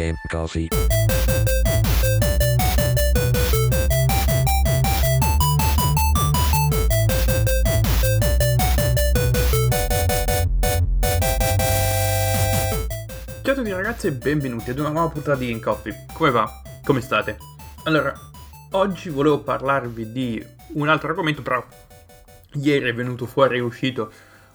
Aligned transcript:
Game 0.00 0.16
Coffee. 0.28 0.68
Ciao 13.42 13.52
a 13.52 13.54
tutti 13.54 13.72
ragazzi 13.72 14.06
e 14.06 14.12
benvenuti 14.12 14.70
ad 14.70 14.78
una 14.78 14.88
nuova 14.88 15.10
puntata 15.10 15.36
di 15.36 15.48
Game 15.48 15.60
Coffee. 15.60 16.06
Come 16.14 16.30
va? 16.30 16.50
Come 16.82 17.02
state? 17.02 17.36
Allora, 17.84 18.14
oggi 18.70 19.10
volevo 19.10 19.40
parlarvi 19.40 20.12
di 20.12 20.42
un 20.68 20.88
altro 20.88 21.10
argomento, 21.10 21.42
però 21.42 21.62
ieri 22.54 22.88
è 22.88 22.94
venuto 22.94 23.26
fuori, 23.26 23.58
è 23.58 23.60
uscito, 23.60 24.10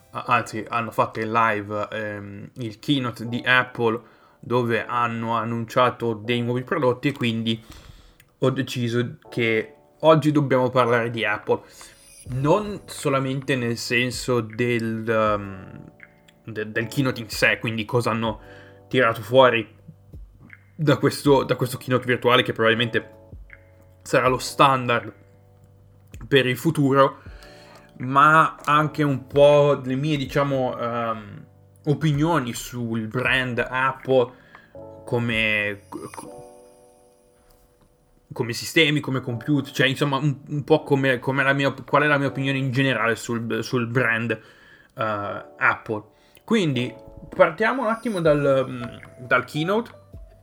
anzi 0.09 0.66
hanno 0.68 0.89
fatto 0.89 1.20
in 1.20 1.32
live 1.32 1.88
ehm, 1.91 2.50
il 2.55 2.80
keynote 2.80 3.27
di 3.27 3.43
Apple 3.46 4.14
dove 4.46 4.86
hanno 4.86 5.36
annunciato 5.36 6.14
dei 6.14 6.41
nuovi 6.43 6.61
prodotti 6.61 7.07
e 7.07 7.14
quindi 7.14 7.61
ho 8.38 8.50
deciso 8.52 9.18
che 9.28 9.74
oggi 10.02 10.32
dobbiamo 10.32 10.69
parlare 10.69 11.10
di 11.10 11.25
Apple. 11.25 11.61
Non 12.28 12.82
solamente 12.86 13.55
nel 13.55 13.75
senso 13.75 14.42
del, 14.42 15.04
um, 15.07 15.92
de- 16.43 16.71
del 16.71 16.88
keynote 16.88 17.21
in 17.21 17.29
sé, 17.29 17.57
quindi 17.60 17.86
cosa 17.86 18.11
hanno 18.11 18.39
tirato 18.88 19.21
fuori 19.21 19.68
da 20.75 20.97
questo, 20.97 21.43
da 21.43 21.55
questo 21.55 21.77
keynote 21.77 22.05
virtuale 22.05 22.43
che 22.43 22.54
probabilmente 22.54 23.14
sarà 24.04 24.27
lo 24.27 24.38
standard 24.38 25.11
per 26.27 26.46
il 26.46 26.57
futuro, 26.57 27.21
ma 27.97 28.57
anche 28.64 29.02
un 29.02 29.25
po' 29.25 29.82
le 29.83 29.96
mie, 29.96 30.18
diciamo, 30.18 30.75
um, 30.77 31.46
opinioni 31.86 32.53
sul 32.53 33.08
brand 33.08 33.59
Apple 33.59 34.44
come, 35.16 35.80
come 38.33 38.52
sistemi, 38.52 38.99
come 38.99 39.21
computer, 39.21 39.71
cioè 39.71 39.88
insomma 39.88 40.17
un, 40.17 40.39
un 40.49 40.63
po' 40.66 40.83
come, 40.83 41.19
come 41.19 41.41
la 41.41 41.53
mia, 41.53 41.71
qual 41.71 42.03
è 42.03 42.08
la 42.08 42.17
mia 42.17 42.27
opinione 42.27 42.58
in 42.58 42.71
generale 42.71 43.16
sul, 43.16 43.63
sul 43.63 43.88
brand 43.88 44.31
uh, 44.31 45.02
Apple. 45.58 46.03
Quindi 46.43 46.93
partiamo 47.33 47.83
un 47.83 47.88
attimo 47.88 48.19
dal, 48.19 48.99
dal 49.19 49.45
keynote. 49.45 49.91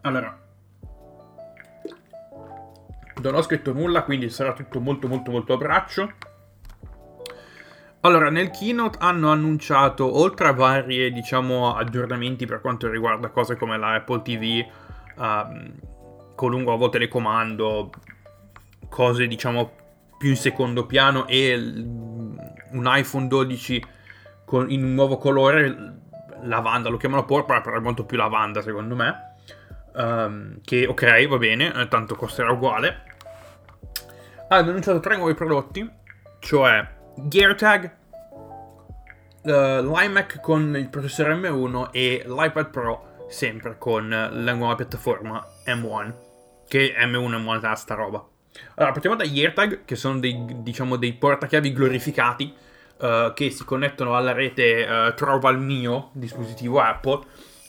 Allora, 0.01 0.41
non 3.21 3.35
ho 3.35 3.43
scritto 3.43 3.75
nulla, 3.75 4.05
quindi 4.05 4.31
sarà 4.31 4.55
tutto 4.55 4.81
molto 4.81 5.07
molto 5.07 5.31
molto 5.31 5.53
a 5.53 5.57
braccio. 5.59 6.13
Allora, 8.05 8.31
nel 8.31 8.51
keynote 8.51 8.99
hanno 9.01 9.31
annunciato, 9.31 10.19
oltre 10.19 10.49
a 10.49 10.53
vari, 10.53 11.13
diciamo, 11.13 11.77
aggiornamenti 11.77 12.47
per 12.47 12.61
quanto 12.61 12.89
riguarda 12.89 13.29
cose 13.29 13.55
come 13.55 13.79
la 13.79 13.95
Apple 13.95 14.23
TV, 14.23 14.65
um, 15.19 15.73
con 16.35 16.51
lungo 16.51 16.73
a 16.73 16.89
telecomando, 16.89 17.91
cose, 18.89 19.29
diciamo, 19.29 19.71
più 20.19 20.31
in 20.31 20.37
secondo 20.37 20.85
piano 20.85 21.29
e 21.29 21.55
un 21.55 22.85
iPhone 22.87 23.29
12 23.29 23.85
con, 24.45 24.69
in 24.69 24.83
un 24.83 24.95
nuovo 24.95 25.17
colore, 25.17 26.01
lavanda, 26.43 26.89
lo 26.89 26.97
chiamano 26.97 27.25
porpora, 27.25 27.61
però 27.61 27.77
è 27.77 27.81
molto 27.81 28.05
più 28.05 28.17
lavanda 28.17 28.63
secondo 28.63 28.97
me. 28.97 29.31
Um, 29.95 30.61
che 30.65 30.87
ok, 30.87 31.29
va 31.29 31.39
bene, 31.39 31.73
eh, 31.73 31.87
tanto 31.87 32.17
costerà 32.17 32.51
uguale. 32.51 33.03
Hanno 34.49 34.71
annunciato 34.71 34.99
tre 34.99 35.17
nuovi 35.17 35.35
prodotti, 35.35 35.89
cioè 36.41 37.01
GearTag, 37.15 37.91
uh, 39.43 39.51
l'iMac 39.51 40.41
con 40.41 40.77
il 40.77 40.89
processore 40.89 41.35
M1 41.35 41.89
e 41.93 42.25
l'iPad 42.27 42.71
Pro 42.71 43.11
sempre 43.29 43.77
con 43.79 44.09
la 44.09 44.53
nuova 44.53 44.75
piattaforma 44.75 45.45
M1, 45.67 46.15
che 46.69 46.95
M1 46.99 47.35
è 47.35 47.39
molta 47.39 47.75
sta 47.75 47.95
roba. 47.95 48.25
Allora, 48.75 48.93
partiamo 48.93 49.17
da 49.17 49.25
GearTag, 49.25 49.85
che 49.85 49.97
sono 49.97 50.19
dei, 50.19 50.45
diciamo, 50.59 50.97
dei 50.97 51.15
portachiavi 51.15 51.73
glorificati 51.73 52.55
uh, 52.99 53.33
che 53.33 53.51
si 53.51 53.65
connettono 53.65 54.15
alla 54.15 54.33
rete 54.33 54.85
uh, 54.85 55.15
Trova 55.15 55.51
il 55.51 55.59
mio 55.59 56.11
dispositivo 56.13 56.81
Apple. 56.81 57.21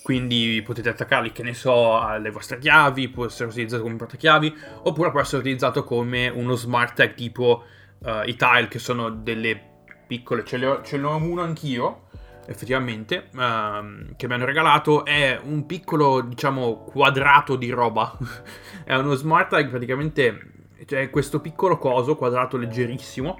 Quindi 0.03 0.61
potete 0.65 0.89
attaccarli, 0.89 1.31
che 1.31 1.43
ne 1.43 1.53
so, 1.53 1.97
alle 1.97 2.29
vostre 2.29 2.59
chiavi, 2.59 3.07
può 3.07 3.25
essere 3.25 3.49
utilizzato 3.49 3.83
come 3.83 3.95
portachiavi, 3.95 4.53
oppure 4.83 5.11
può 5.11 5.21
essere 5.21 5.37
utilizzato 5.37 5.85
come 5.85 6.27
uno 6.27 6.55
smart 6.55 6.95
tag 6.95 7.13
tipo 7.13 7.63
uh, 8.03 8.27
i 8.27 8.35
tile 8.35 8.67
che 8.67 8.79
sono 8.79 9.09
delle 9.09 9.71
piccole, 10.07 10.43
ce, 10.43 10.63
ho, 10.65 10.81
ce 10.81 10.97
ne 10.97 11.05
ho 11.05 11.15
uno 11.15 11.41
anch'io, 11.41 12.07
effettivamente, 12.45 13.29
uh, 13.33 14.15
che 14.15 14.27
mi 14.27 14.33
hanno 14.33 14.45
regalato, 14.45 15.05
è 15.05 15.39
un 15.41 15.65
piccolo, 15.65 16.21
diciamo, 16.21 16.83
quadrato 16.83 17.55
di 17.55 17.69
roba, 17.69 18.17
è 18.83 18.95
uno 18.95 19.13
smart 19.15 19.49
tag 19.49 19.69
praticamente, 19.69 20.51
cioè 20.85 21.09
questo 21.09 21.39
piccolo 21.39 21.77
coso, 21.77 22.15
quadrato 22.15 22.57
leggerissimo, 22.57 23.39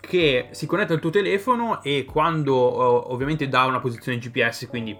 che 0.00 0.48
si 0.52 0.66
connette 0.66 0.94
al 0.94 1.00
tuo 1.00 1.10
telefono 1.10 1.82
e 1.82 2.04
quando 2.04 2.54
uh, 2.54 3.12
ovviamente 3.12 3.48
dà 3.48 3.64
una 3.64 3.80
posizione 3.80 4.18
GPS, 4.18 4.66
quindi 4.68 4.96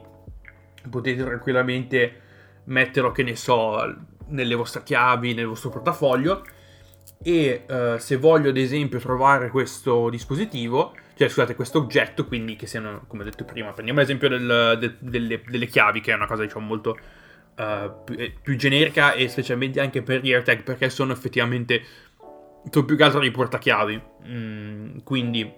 potete 0.88 1.24
tranquillamente 1.24 2.20
metterlo, 2.64 3.10
che 3.12 3.22
ne 3.22 3.36
so, 3.36 4.08
nelle 4.28 4.54
vostre 4.54 4.82
chiavi, 4.82 5.34
nel 5.34 5.46
vostro 5.46 5.70
portafoglio, 5.70 6.44
e 7.22 7.64
uh, 7.68 7.98
se 7.98 8.16
voglio 8.16 8.48
ad 8.48 8.56
esempio 8.56 8.98
trovare 8.98 9.50
questo 9.50 10.08
dispositivo, 10.08 10.94
cioè 11.14 11.28
scusate 11.28 11.54
questo 11.54 11.78
oggetto, 11.78 12.26
quindi 12.26 12.56
che 12.56 12.66
siano, 12.66 13.04
come 13.06 13.22
ho 13.22 13.24
detto 13.24 13.44
prima, 13.44 13.72
prendiamo 13.72 14.00
l'esempio 14.00 14.28
del, 14.28 14.76
del, 14.78 14.96
delle, 14.98 15.42
delle, 15.46 15.66
chiavi, 15.66 16.00
che 16.00 16.12
è 16.12 16.14
una 16.14 16.26
cosa 16.26 16.42
diciamo 16.42 16.64
molto 16.64 16.96
uh, 17.56 18.04
più, 18.04 18.14
eh, 18.18 18.34
più, 18.40 18.56
generica 18.56 19.12
e 19.12 19.28
specialmente 19.28 19.80
anche 19.80 20.02
per 20.02 20.22
gli 20.22 20.32
AirTag, 20.32 20.62
perché 20.62 20.88
sono 20.88 21.12
effettivamente, 21.12 21.82
sono 22.70 22.86
più 22.86 22.96
che 22.96 23.02
altro 23.02 23.20
dei 23.20 23.30
portachiavi. 23.30 24.02
Mm, 24.26 24.98
quindi, 25.04 25.52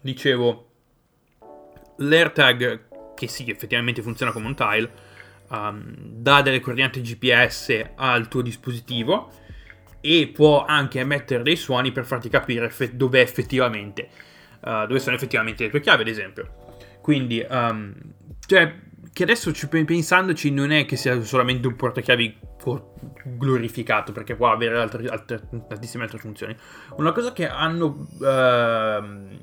dicevo, 0.00 0.70
l'AirTag, 1.98 3.14
che 3.14 3.28
sì, 3.28 3.48
effettivamente 3.48 4.02
funziona 4.02 4.32
come 4.32 4.46
un 4.46 4.56
tile, 4.56 4.90
um, 5.50 5.94
dà 5.96 6.42
delle 6.42 6.58
coordinate 6.58 7.00
GPS 7.00 7.90
al 7.94 8.26
tuo 8.26 8.42
dispositivo 8.42 9.30
e 10.02 10.30
può 10.34 10.66
anche 10.66 11.00
emettere 11.00 11.42
dei 11.42 11.56
suoni 11.56 11.92
per 11.92 12.04
farti 12.04 12.28
capire 12.28 12.66
effe- 12.66 12.94
dove 12.94 13.22
effettivamente 13.22 14.08
uh, 14.62 14.86
dove 14.86 14.98
sono 14.98 15.16
effettivamente 15.16 15.64
le 15.64 15.70
tue 15.70 15.80
chiavi 15.80 16.02
ad 16.02 16.08
esempio. 16.08 16.54
Quindi 17.00 17.44
um, 17.48 17.94
cioè 18.46 18.74
che 19.12 19.24
adesso 19.24 19.52
ci, 19.52 19.68
pensandoci 19.68 20.50
non 20.50 20.70
è 20.72 20.86
che 20.86 20.96
sia 20.96 21.20
solamente 21.22 21.66
un 21.66 21.76
portachiavi 21.76 22.38
glorificato 23.24 24.12
perché 24.12 24.36
può 24.36 24.50
avere 24.50 24.78
altre, 24.78 25.06
altre, 25.08 25.42
tantissime 25.68 26.04
altre 26.04 26.18
funzioni. 26.18 26.56
Una 26.96 27.12
cosa 27.12 27.32
che 27.32 27.46
hanno, 27.46 28.06
uh, 28.10 28.18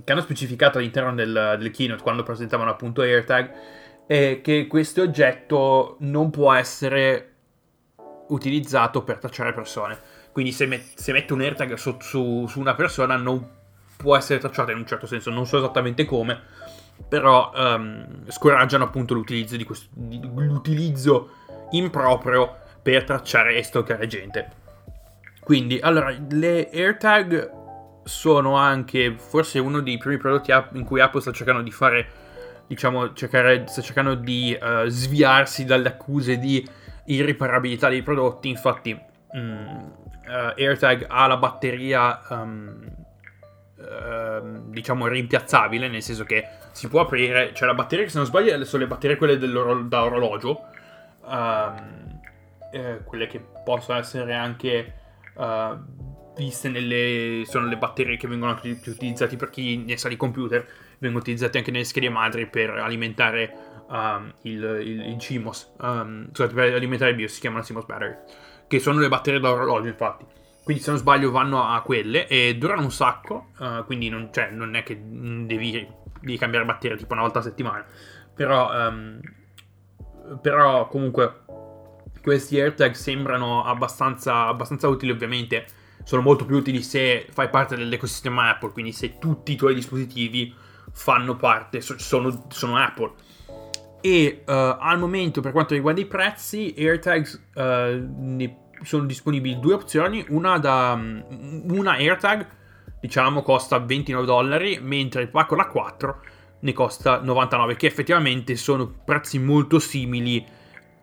che 0.03 0.11
hanno 0.11 0.21
specificato 0.21 0.79
all'interno 0.79 1.13
del, 1.13 1.57
del 1.59 1.71
keynote 1.71 2.01
quando 2.01 2.23
presentavano 2.23 2.71
appunto 2.71 3.01
AirTag 3.01 3.51
è 4.07 4.39
che 4.41 4.65
questo 4.65 5.03
oggetto 5.03 5.97
non 5.99 6.31
può 6.31 6.51
essere 6.53 7.25
utilizzato 8.29 9.03
per 9.03 9.17
tracciare 9.19 9.53
persone 9.53 10.08
quindi 10.39 10.55
se, 10.55 10.67
met- 10.67 10.97
se 10.97 11.11
metto 11.11 11.33
un 11.33 11.41
AirTag 11.41 11.73
su, 11.73 11.97
su, 11.99 12.45
su, 12.47 12.61
una 12.61 12.73
persona 12.73 13.17
non 13.17 13.45
può 13.97 14.15
essere 14.15 14.39
tracciata 14.39 14.71
in 14.71 14.77
un 14.77 14.87
certo 14.87 15.05
senso, 15.05 15.29
non 15.31 15.45
so 15.45 15.57
esattamente 15.57 16.05
come, 16.05 16.39
però 17.09 17.51
um, 17.53 18.23
scoraggiano 18.29 18.85
appunto 18.85 19.13
l'utilizzo, 19.13 19.57
di 19.57 19.65
questo, 19.65 19.87
di, 19.91 20.17
l'utilizzo 20.21 21.31
improprio 21.71 22.55
per 22.81 23.03
tracciare 23.03 23.57
e 23.57 23.63
stalkare 23.63 24.07
gente. 24.07 24.49
Quindi, 25.41 25.77
allora, 25.81 26.15
le 26.29 26.69
AirTag 26.71 27.51
sono 28.05 28.55
anche 28.55 29.15
forse 29.17 29.59
uno 29.59 29.81
dei 29.81 29.97
primi 29.97 30.15
prodotti 30.15 30.53
in 30.71 30.85
cui 30.85 31.01
Apple 31.01 31.19
sta 31.19 31.33
cercando 31.33 31.61
di 31.61 31.71
fare, 31.71 32.07
diciamo, 32.65 33.11
cercare, 33.11 33.65
sta 33.67 33.81
cercando 33.81 34.15
di 34.15 34.57
uh, 34.57 34.87
sviarsi 34.87 35.65
dalle 35.65 35.89
accuse 35.89 36.37
di 36.37 36.65
irriparabilità 37.07 37.89
dei 37.89 38.03
prodotti. 38.03 38.47
Infatti, 38.47 38.97
mm, 39.37 40.07
uh, 40.29 40.53
AirTag 40.55 41.05
ha 41.07 41.27
la 41.27 41.37
batteria, 41.37 42.21
um, 42.29 42.77
uh, 43.77 44.69
diciamo, 44.69 45.07
rimpiazzabile, 45.07 45.87
nel 45.87 46.03
senso 46.03 46.23
che 46.23 46.47
si 46.71 46.87
può 46.87 47.01
aprire, 47.01 47.51
cioè 47.53 47.67
la 47.67 47.73
batteria 47.73 48.05
che 48.05 48.11
se 48.11 48.17
non 48.17 48.27
sbaglio 48.27 48.63
sono 48.63 48.83
le 48.83 48.87
batterie 48.87 49.17
quelle 49.17 49.37
da 49.37 50.03
orologio, 50.03 50.61
um, 51.25 52.19
eh, 52.71 53.01
quelle 53.03 53.27
che 53.27 53.43
possono 53.65 53.97
essere 53.97 54.33
anche 54.33 54.93
uh, 55.33 55.75
viste 56.35 56.69
nelle, 56.69 57.43
sono 57.45 57.65
le 57.65 57.77
batterie 57.77 58.15
che 58.15 58.27
vengono 58.27 58.57
utilizzate 58.61 59.35
per 59.35 59.49
chi 59.49 59.77
ne 59.77 59.97
sa 59.97 60.07
di 60.07 60.15
computer, 60.15 60.65
vengono 60.99 61.21
utilizzate 61.21 61.57
anche 61.57 61.71
nelle 61.71 61.83
schede 61.83 62.09
madri 62.09 62.45
per 62.45 62.69
alimentare 62.69 63.83
um, 63.89 64.31
il, 64.43 64.63
il, 64.83 65.07
il, 65.07 65.17
CMOS, 65.17 65.73
um, 65.79 66.27
scusate, 66.27 66.53
per 66.53 66.73
alimentare 66.73 67.11
il 67.11 67.17
BIOS, 67.17 67.33
si 67.33 67.39
chiamano 67.39 67.63
CMOS 67.63 67.85
battery 67.85 68.15
che 68.69 68.79
sono 68.79 68.99
le 68.99 69.09
batterie 69.09 69.39
d'orologio 69.39 69.87
infatti. 69.87 70.25
Quindi 70.63 70.83
se 70.83 70.91
non 70.91 70.99
sbaglio 70.99 71.31
vanno 71.31 71.63
a 71.63 71.81
quelle 71.81 72.27
e 72.27 72.55
durano 72.55 72.83
un 72.83 72.91
sacco, 72.91 73.47
uh, 73.57 73.83
quindi 73.85 74.07
non, 74.09 74.29
cioè, 74.31 74.51
non, 74.51 74.75
è 74.75 74.83
che 74.83 75.01
devi, 75.01 75.87
devi, 76.21 76.37
cambiare 76.37 76.65
batteria 76.65 76.95
tipo 76.95 77.13
una 77.13 77.23
volta 77.23 77.39
a 77.39 77.41
settimana. 77.41 77.83
Però, 78.35 78.71
um, 78.71 79.19
però 80.39 80.87
comunque 80.87 81.41
questi 82.21 82.59
AirTag 82.59 82.93
sembrano 82.93 83.63
abbastanza, 83.63 84.45
abbastanza 84.45 84.87
utili 84.87 85.11
ovviamente, 85.11 85.65
sono 86.03 86.21
molto 86.21 86.45
più 86.45 86.57
utili 86.57 86.83
se 86.83 87.25
fai 87.31 87.49
parte 87.49 87.75
dell'ecosistema 87.75 88.49
Apple, 88.49 88.71
quindi 88.71 88.91
se 88.91 89.17
tutti 89.17 89.53
i 89.53 89.55
tuoi 89.55 89.73
dispositivi 89.73 90.53
fanno 90.91 91.35
parte, 91.35 91.81
sono, 91.81 92.45
sono 92.49 92.77
Apple. 92.77 93.13
E 94.01 94.43
uh, 94.45 94.51
al 94.51 94.97
momento 94.97 95.41
per 95.41 95.51
quanto 95.51 95.73
riguarda 95.73 95.99
i 95.99 96.05
prezzi, 96.05 96.73
AirTags 96.77 97.49
uh, 97.55 98.55
sono 98.81 99.05
disponibili 99.05 99.59
due 99.59 99.73
opzioni, 99.73 100.25
una, 100.29 100.57
da, 100.57 100.99
una 101.67 101.91
AirTag 101.91 102.47
diciamo 102.99 103.41
costa 103.41 103.79
29 103.79 104.25
dollari, 104.25 104.79
mentre 104.81 105.21
il 105.21 105.29
pacco 105.29 105.55
da 105.55 105.67
4 105.67 106.21
ne 106.61 106.73
costa 106.73 107.21
99, 107.21 107.75
che 107.75 107.87
effettivamente 107.87 108.55
sono 108.55 108.91
prezzi 109.05 109.39
molto 109.39 109.79
simili 109.79 110.45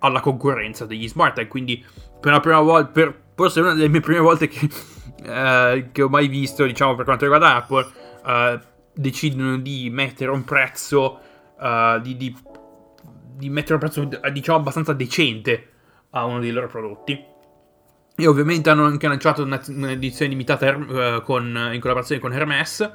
alla 0.01 0.21
concorrenza 0.21 0.85
degli 0.85 1.09
smart 1.09 1.35
tag. 1.37 1.49
Quindi, 1.49 1.85
per 2.21 2.33
la 2.33 2.41
prima 2.41 2.61
volta, 2.61 2.91
per, 2.91 3.23
forse 3.35 3.61
una 3.61 3.73
delle 3.73 3.89
mie 3.89 4.01
prime 4.01 4.21
volte 4.21 4.49
che, 4.49 4.69
eh, 5.23 5.89
che 5.93 6.03
ho 6.03 6.09
mai 6.09 6.29
visto, 6.29 6.65
diciamo, 6.65 6.95
per 6.95 7.05
quanto 7.05 7.25
riguarda 7.25 7.57
Apple, 7.57 8.85
decidono 8.93 9.59
di 9.59 9.89
mettere 9.91 10.31
un 10.31 10.45
prezzo, 10.45 11.21
di, 12.03 12.17
di, 12.17 12.37
di, 13.37 13.51
mettere 13.51 13.75
un 13.75 13.81
prezzo, 13.81 14.09
diciamo, 14.33 14.59
abbastanza 14.59 14.93
decente 14.93 15.69
a 16.11 16.25
uno 16.25 16.41
dei 16.41 16.51
loro 16.51 16.69
prodotti. 16.69 17.25
E 18.19 18.27
ovviamente 18.27 18.71
hanno 18.71 18.85
anche 18.85 19.07
lanciato 19.09 19.43
un'edizione 19.43 20.31
limitata 20.31 20.75
uh, 20.75 21.23
con, 21.23 21.71
in 21.73 21.81
collaborazione 21.81 22.21
con 22.21 22.33
Hermes. 22.33 22.93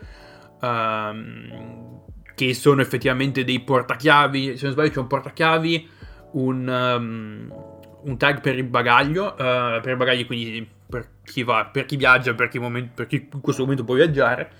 Uh, 0.59 1.99
che 2.33 2.53
sono 2.55 2.81
effettivamente 2.81 3.43
dei 3.43 3.59
portachiavi. 3.59 4.57
Se 4.57 4.63
non 4.63 4.73
sbaglio, 4.73 4.89
c'è 4.89 4.99
un 4.99 5.07
portachiavi 5.07 5.89
un, 6.31 6.67
um, 6.67 7.53
un 8.03 8.17
tag 8.17 8.41
per 8.41 8.57
il 8.57 8.63
bagaglio, 8.63 9.33
uh, 9.33 9.79
per 9.81 9.89
i 9.89 9.95
bagagli 9.95 10.25
quindi 10.25 10.67
per 10.88 11.07
chi, 11.23 11.43
va, 11.43 11.69
per 11.71 11.85
chi 11.85 11.95
viaggia, 11.95 12.33
per 12.33 12.47
chi, 12.47 12.59
moment, 12.59 12.89
per 12.93 13.07
chi 13.07 13.27
in 13.31 13.41
questo 13.41 13.61
momento 13.61 13.83
può 13.83 13.95
viaggiare, 13.95 14.51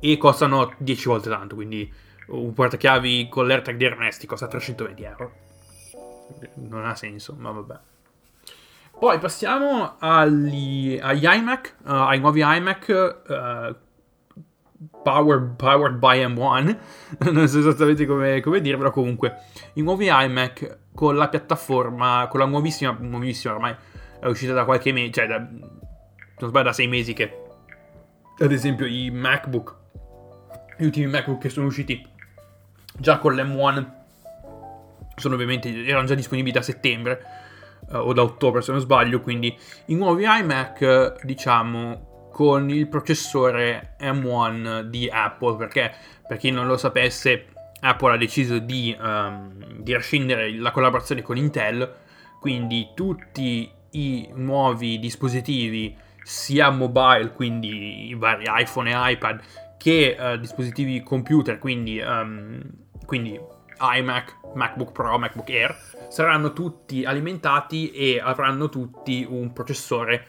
e 0.00 0.16
costano 0.16 0.74
10 0.78 1.08
volte 1.08 1.28
tanto, 1.28 1.54
quindi 1.54 1.90
un 2.28 2.52
portachiavi 2.52 3.28
con 3.28 3.46
l'AirTag 3.46 3.76
di 3.76 3.84
Ernesti 3.84 4.26
costa 4.26 4.46
320 4.46 5.02
euro. 5.02 5.32
Non 6.54 6.86
ha 6.86 6.94
senso, 6.94 7.34
ma 7.38 7.50
vabbè. 7.50 7.78
Poi 8.98 9.18
passiamo 9.18 9.96
agli, 9.98 10.98
agli 11.00 11.26
iMac, 11.26 11.74
uh, 11.84 11.90
ai 11.90 12.20
nuovi 12.20 12.40
iMac 12.42 13.24
uh, 13.26 13.76
powered, 15.02 15.56
powered 15.56 15.96
by 15.98 16.24
M1, 16.24 16.78
non 17.32 17.48
so 17.48 17.58
esattamente 17.58 18.06
come, 18.06 18.40
come 18.40 18.60
dirvelo, 18.60 18.90
comunque 18.90 19.42
i 19.74 19.82
nuovi 19.82 20.06
iMac 20.08 20.78
con 20.94 21.16
la 21.16 21.28
piattaforma, 21.28 22.28
con 22.30 22.40
la 22.40 22.46
nuovissima, 22.46 22.96
nuovissima 22.98 23.54
ormai 23.54 23.74
è 24.20 24.26
uscita 24.26 24.52
da 24.52 24.64
qualche 24.64 24.92
mese, 24.92 25.10
cioè 25.10 25.26
da, 25.26 25.38
non 25.38 26.48
sbaglio 26.48 26.64
da 26.64 26.72
sei 26.72 26.86
mesi 26.86 27.12
che 27.12 27.42
ad 28.38 28.52
esempio 28.52 28.86
i 28.86 29.10
MacBook, 29.10 29.76
gli 30.78 30.84
ultimi 30.84 31.06
MacBook 31.06 31.40
che 31.40 31.48
sono 31.48 31.66
usciti 31.66 32.02
già 32.98 33.18
con 33.18 33.34
l'M1 33.34 34.02
sono 35.16 35.34
ovviamente, 35.34 35.84
erano 35.86 36.06
già 36.06 36.14
disponibili 36.14 36.52
da 36.52 36.62
settembre 36.62 37.22
uh, 37.90 37.96
o 37.96 38.12
da 38.12 38.22
ottobre 38.22 38.62
se 38.62 38.72
non 38.72 38.80
sbaglio, 38.80 39.20
quindi 39.20 39.56
i 39.86 39.94
nuovi 39.94 40.24
iMac 40.26 41.24
diciamo 41.24 42.28
con 42.32 42.68
il 42.68 42.88
processore 42.88 43.94
M1 44.00 44.82
di 44.82 45.08
Apple, 45.08 45.56
perché 45.56 45.92
per 46.26 46.36
chi 46.36 46.50
non 46.50 46.66
lo 46.66 46.76
sapesse, 46.76 47.46
Apple 47.80 48.14
ha 48.14 48.16
deciso 48.16 48.58
di, 48.58 48.96
um, 48.98 49.52
di 49.78 49.92
rescindere 49.92 50.52
la 50.58 50.72
collaborazione 50.72 51.22
con 51.22 51.36
Intel, 51.36 51.94
quindi 52.40 52.88
tutti 52.94 53.70
i 53.90 54.28
nuovi 54.34 54.98
dispositivi, 54.98 55.96
sia 56.24 56.70
mobile, 56.70 57.30
quindi 57.32 58.08
i 58.08 58.14
vari 58.14 58.46
iPhone 58.48 58.90
e 58.90 59.12
iPad, 59.12 59.40
che 59.78 60.16
uh, 60.18 60.36
dispositivi 60.36 61.04
computer, 61.04 61.60
quindi, 61.60 62.00
um, 62.00 62.60
quindi 63.04 63.38
iMac, 63.78 64.36
MacBook 64.54 64.92
Pro, 64.92 65.18
MacBook 65.18 65.48
Air, 65.50 65.76
saranno 66.08 66.52
tutti 66.52 67.04
alimentati 67.04 67.90
e 67.90 68.20
avranno 68.20 68.68
tutti 68.68 69.26
un 69.28 69.52
processore 69.52 70.26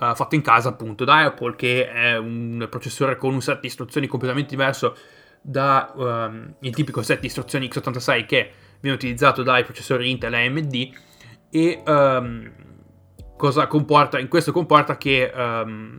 uh, 0.00 0.14
fatto 0.14 0.34
in 0.34 0.42
casa 0.42 0.70
appunto 0.70 1.04
da 1.04 1.24
Apple 1.24 1.56
che 1.56 1.90
è 1.90 2.16
un 2.16 2.66
processore 2.70 3.16
con 3.16 3.34
un 3.34 3.40
set 3.40 3.60
di 3.60 3.66
istruzioni 3.66 4.06
completamente 4.06 4.50
diverso 4.50 4.96
dal 5.40 5.92
um, 5.94 6.54
tipico 6.70 7.02
set 7.02 7.20
di 7.20 7.26
istruzioni 7.26 7.68
x86 7.68 8.26
che 8.26 8.52
viene 8.80 8.96
utilizzato 8.96 9.42
dai 9.42 9.64
processori 9.64 10.10
Intel 10.10 10.34
e 10.34 10.46
AMD 10.46 10.90
e 11.50 11.82
um, 11.86 12.52
cosa 13.36 13.66
comporta? 13.66 14.18
In 14.18 14.28
questo 14.28 14.52
comporta 14.52 14.96
che 14.96 15.30
um, 15.34 15.98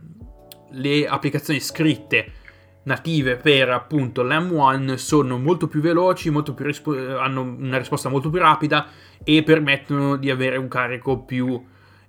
le 0.72 1.06
applicazioni 1.06 1.60
scritte 1.60 2.32
native 2.82 3.36
per 3.36 3.70
appunto 3.70 4.22
l'M1 4.22 4.94
sono 4.94 5.38
molto 5.38 5.68
più 5.68 5.80
veloci, 5.80 6.30
molto 6.30 6.54
più 6.54 6.64
rispo- 6.64 7.18
hanno 7.18 7.42
una 7.42 7.78
risposta 7.78 8.08
molto 8.08 8.30
più 8.30 8.40
rapida 8.40 8.86
e 9.22 9.42
permettono 9.42 10.16
di 10.16 10.30
avere 10.30 10.56
un 10.56 10.68
carico 10.68 11.18
più 11.24 11.62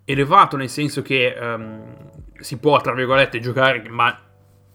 elevato, 0.06 0.58
nel 0.58 0.70
senso 0.70 1.02
che 1.02 1.36
um, 1.40 1.94
si 2.40 2.58
può, 2.58 2.80
tra 2.82 2.94
virgolette, 2.94 3.40
giocare, 3.40 3.84
ma 3.90 4.18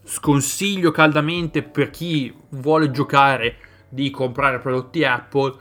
sconsiglio 0.04 0.90
caldamente 0.90 1.62
per 1.62 1.90
chi 1.90 2.34
vuole 2.50 2.90
giocare 2.90 3.56
di 3.88 4.10
comprare 4.10 4.58
prodotti 4.58 5.04
Apple, 5.04 5.54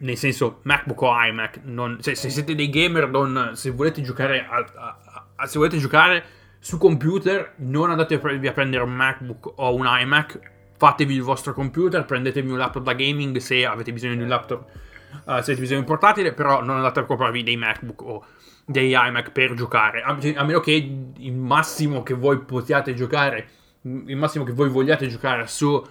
nel 0.00 0.16
senso 0.16 0.60
MacBook 0.62 1.00
o 1.02 1.24
iMac, 1.24 1.60
non, 1.64 1.98
se, 2.00 2.14
se, 2.14 2.30
siete 2.30 2.54
dei 2.54 2.68
gamer, 2.68 3.08
non, 3.08 3.52
se 3.54 3.70
volete 3.70 4.00
giocare 4.02 4.46
a, 4.48 4.56
a, 4.74 5.26
a, 5.36 5.46
se 5.46 5.58
volete 5.58 5.78
giocare 5.78 6.24
su 6.58 6.78
computer, 6.78 7.54
non 7.56 7.90
andatevi 7.90 8.48
a 8.48 8.52
prendere 8.52 8.82
un 8.82 8.92
MacBook 8.92 9.52
o 9.56 9.74
un 9.74 9.86
iMac, 9.88 10.38
fatevi 10.76 11.14
il 11.14 11.22
vostro 11.22 11.52
computer, 11.52 12.04
prendetevi 12.04 12.50
un 12.50 12.58
laptop 12.58 12.82
da 12.82 12.94
gaming 12.94 13.36
se 13.38 13.64
avete 13.64 13.92
bisogno 13.92 14.14
di 14.14 14.22
un 14.22 14.28
laptop, 14.28 14.64
uh, 14.64 15.18
se 15.24 15.32
avete 15.32 15.60
bisogno 15.60 15.80
di 15.80 15.84
un 15.84 15.84
portatile, 15.84 16.32
però 16.32 16.62
non 16.62 16.76
andate 16.76 17.00
a 17.00 17.04
comprarvi 17.04 17.42
dei 17.42 17.56
MacBook 17.56 18.02
o 18.02 18.24
dei 18.64 18.90
iMac 18.92 19.32
per 19.32 19.54
giocare, 19.54 20.02
a, 20.02 20.18
a, 20.36 20.44
meno 20.44 20.60
che 20.60 20.72
il 21.16 21.32
massimo 21.32 22.02
che 22.02 22.14
voi 22.14 22.40
possiate 22.40 22.94
giocare, 22.94 23.48
il 23.82 24.16
massimo 24.16 24.44
che 24.44 24.52
voi 24.52 24.68
vogliate 24.68 25.06
giocare 25.08 25.46
su 25.46 25.68
uh, 25.68 25.86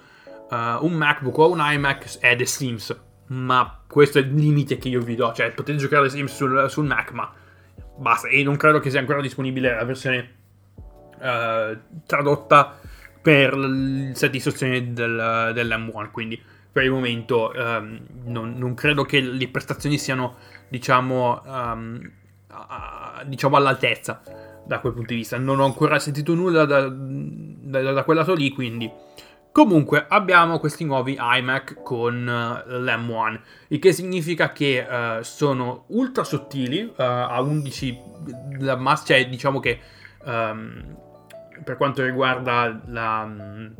un 0.49 0.93
MacBook 0.93 1.37
o 1.37 1.51
un 1.51 1.59
iMac 1.61 2.19
è 2.19 2.35
The 2.35 2.45
Sims, 2.45 2.95
ma 3.27 3.81
questo 3.87 4.19
è 4.19 4.21
il 4.21 4.33
limite 4.33 4.77
che 4.77 4.89
io 4.89 5.01
vi 5.01 5.15
do, 5.15 5.33
cioè 5.33 5.51
potete 5.51 5.77
giocare 5.77 6.03
The 6.03 6.15
Sims 6.15 6.35
sul, 6.35 6.69
sul 6.69 6.85
Mac, 6.85 7.11
ma 7.11 7.33
basta, 7.97 8.27
e 8.27 8.43
non 8.43 8.57
credo 8.57 8.79
che 8.79 8.89
sia 8.89 8.99
ancora 8.99 9.21
disponibile 9.21 9.75
la 9.75 9.83
versione 9.83 10.36
uh, 11.19 11.77
tradotta 12.05 12.79
per 13.21 13.53
il 13.55 14.11
set 14.13 14.31
di 14.31 14.37
istruzioni 14.37 14.93
del, 14.93 15.51
dell'M1, 15.53 16.11
quindi 16.11 16.41
per 16.71 16.83
il 16.83 16.91
momento 16.91 17.51
um, 17.55 17.99
non, 18.25 18.53
non, 18.55 18.73
credo 18.73 19.03
che 19.03 19.19
le 19.19 19.47
prestazioni 19.49 19.97
siano, 19.97 20.35
diciamo, 20.69 21.41
um, 21.45 22.11
diciamo 23.25 23.57
all'altezza 23.57 24.21
da 24.65 24.79
quel 24.79 24.93
punto 24.93 25.09
di 25.09 25.15
vista. 25.15 25.37
Non 25.37 25.59
ho 25.59 25.65
ancora 25.65 25.97
sentito 25.99 26.35
nulla 26.35 26.65
da, 26.65 26.87
da, 26.87 27.91
da 27.91 28.03
quel 28.03 28.17
lato 28.17 28.33
lì, 28.33 28.51
quindi... 28.51 28.89
Comunque 29.51 30.05
abbiamo 30.07 30.59
questi 30.59 30.85
nuovi 30.85 31.17
iMac 31.19 31.81
con 31.81 32.13
uh, 32.13 32.71
l'M1, 32.71 33.39
il 33.69 33.79
che 33.79 33.91
significa 33.91 34.51
che 34.51 34.85
uh, 34.87 35.23
sono 35.23 35.85
ultra 35.87 36.23
sottili, 36.23 36.83
uh, 36.83 36.93
a 36.95 37.41
11 37.41 38.01
la 38.59 38.75
massa, 38.75 39.05
cioè 39.05 39.27
diciamo 39.27 39.59
che 39.59 39.79
um, 40.25 40.95
per 41.63 41.77
quanto 41.77 42.03
riguarda 42.03 42.81
la... 42.85 43.23
Um, 43.23 43.75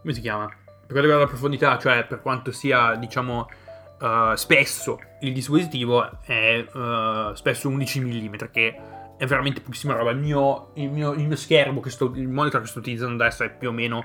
come 0.00 0.12
si 0.12 0.20
chiama? 0.20 0.46
Per 0.46 0.56
quanto 0.86 1.00
riguarda 1.00 1.24
la 1.24 1.30
profondità, 1.30 1.78
cioè 1.78 2.04
per 2.04 2.20
quanto 2.20 2.52
sia 2.52 2.94
diciamo 2.96 3.48
uh, 4.00 4.34
spesso 4.34 5.00
il 5.20 5.32
dispositivo 5.32 6.20
è 6.22 6.66
uh, 6.72 7.34
spesso 7.34 7.68
11 7.68 8.00
mm, 8.00 8.34
che 8.50 8.80
è 9.16 9.26
veramente 9.26 9.60
pochissima 9.60 9.94
roba. 9.94 10.10
Il 10.10 10.18
mio, 10.18 10.72
il 10.74 10.90
mio, 10.90 11.12
il 11.12 11.26
mio 11.26 11.36
schermo, 11.36 11.82
sto, 11.86 12.12
il 12.14 12.28
monitor 12.28 12.60
che 12.60 12.66
sto 12.66 12.80
utilizzando 12.80 13.22
adesso 13.22 13.44
è 13.44 13.50
più 13.50 13.68
o 13.68 13.72
meno, 13.72 14.04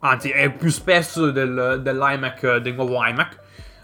anzi 0.00 0.30
è 0.30 0.50
più 0.50 0.70
spesso 0.70 1.30
del, 1.30 1.80
dell'iMac, 1.82 2.56
del 2.58 2.74
nuovo 2.74 3.04
iMac. 3.04 3.38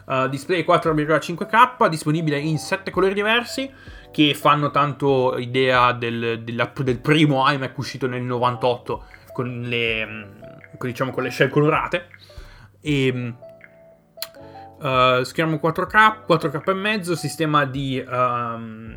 Uh, 0.07 0.29
display 0.29 0.65
4,5K, 0.65 1.89
disponibile 1.89 2.39
in 2.39 2.59
7 2.59 2.93
colori 2.93 3.13
diversi, 3.13 3.69
che 4.17 4.33
fanno 4.33 4.71
tanto 4.71 5.37
idea 5.37 5.93
del, 5.93 6.43
del 6.43 6.99
primo 7.01 7.53
iMac 7.53 7.77
uscito 7.77 8.07
nel 8.07 8.23
98 8.23 9.05
con 9.35 9.61
le, 9.61 10.31
con, 10.79 10.89
diciamo, 10.89 11.11
con 11.11 11.23
le 11.23 11.31
shell 11.31 11.51
colorate. 11.51 12.09
E 12.81 13.35
Uh, 14.79 15.23
schermo 15.23 15.57
4K, 15.57 16.27
4K 16.29 16.69
e 16.69 16.75
mezzo, 16.75 17.17
sistema 17.17 17.65
di 17.65 17.99
um, 18.07 18.95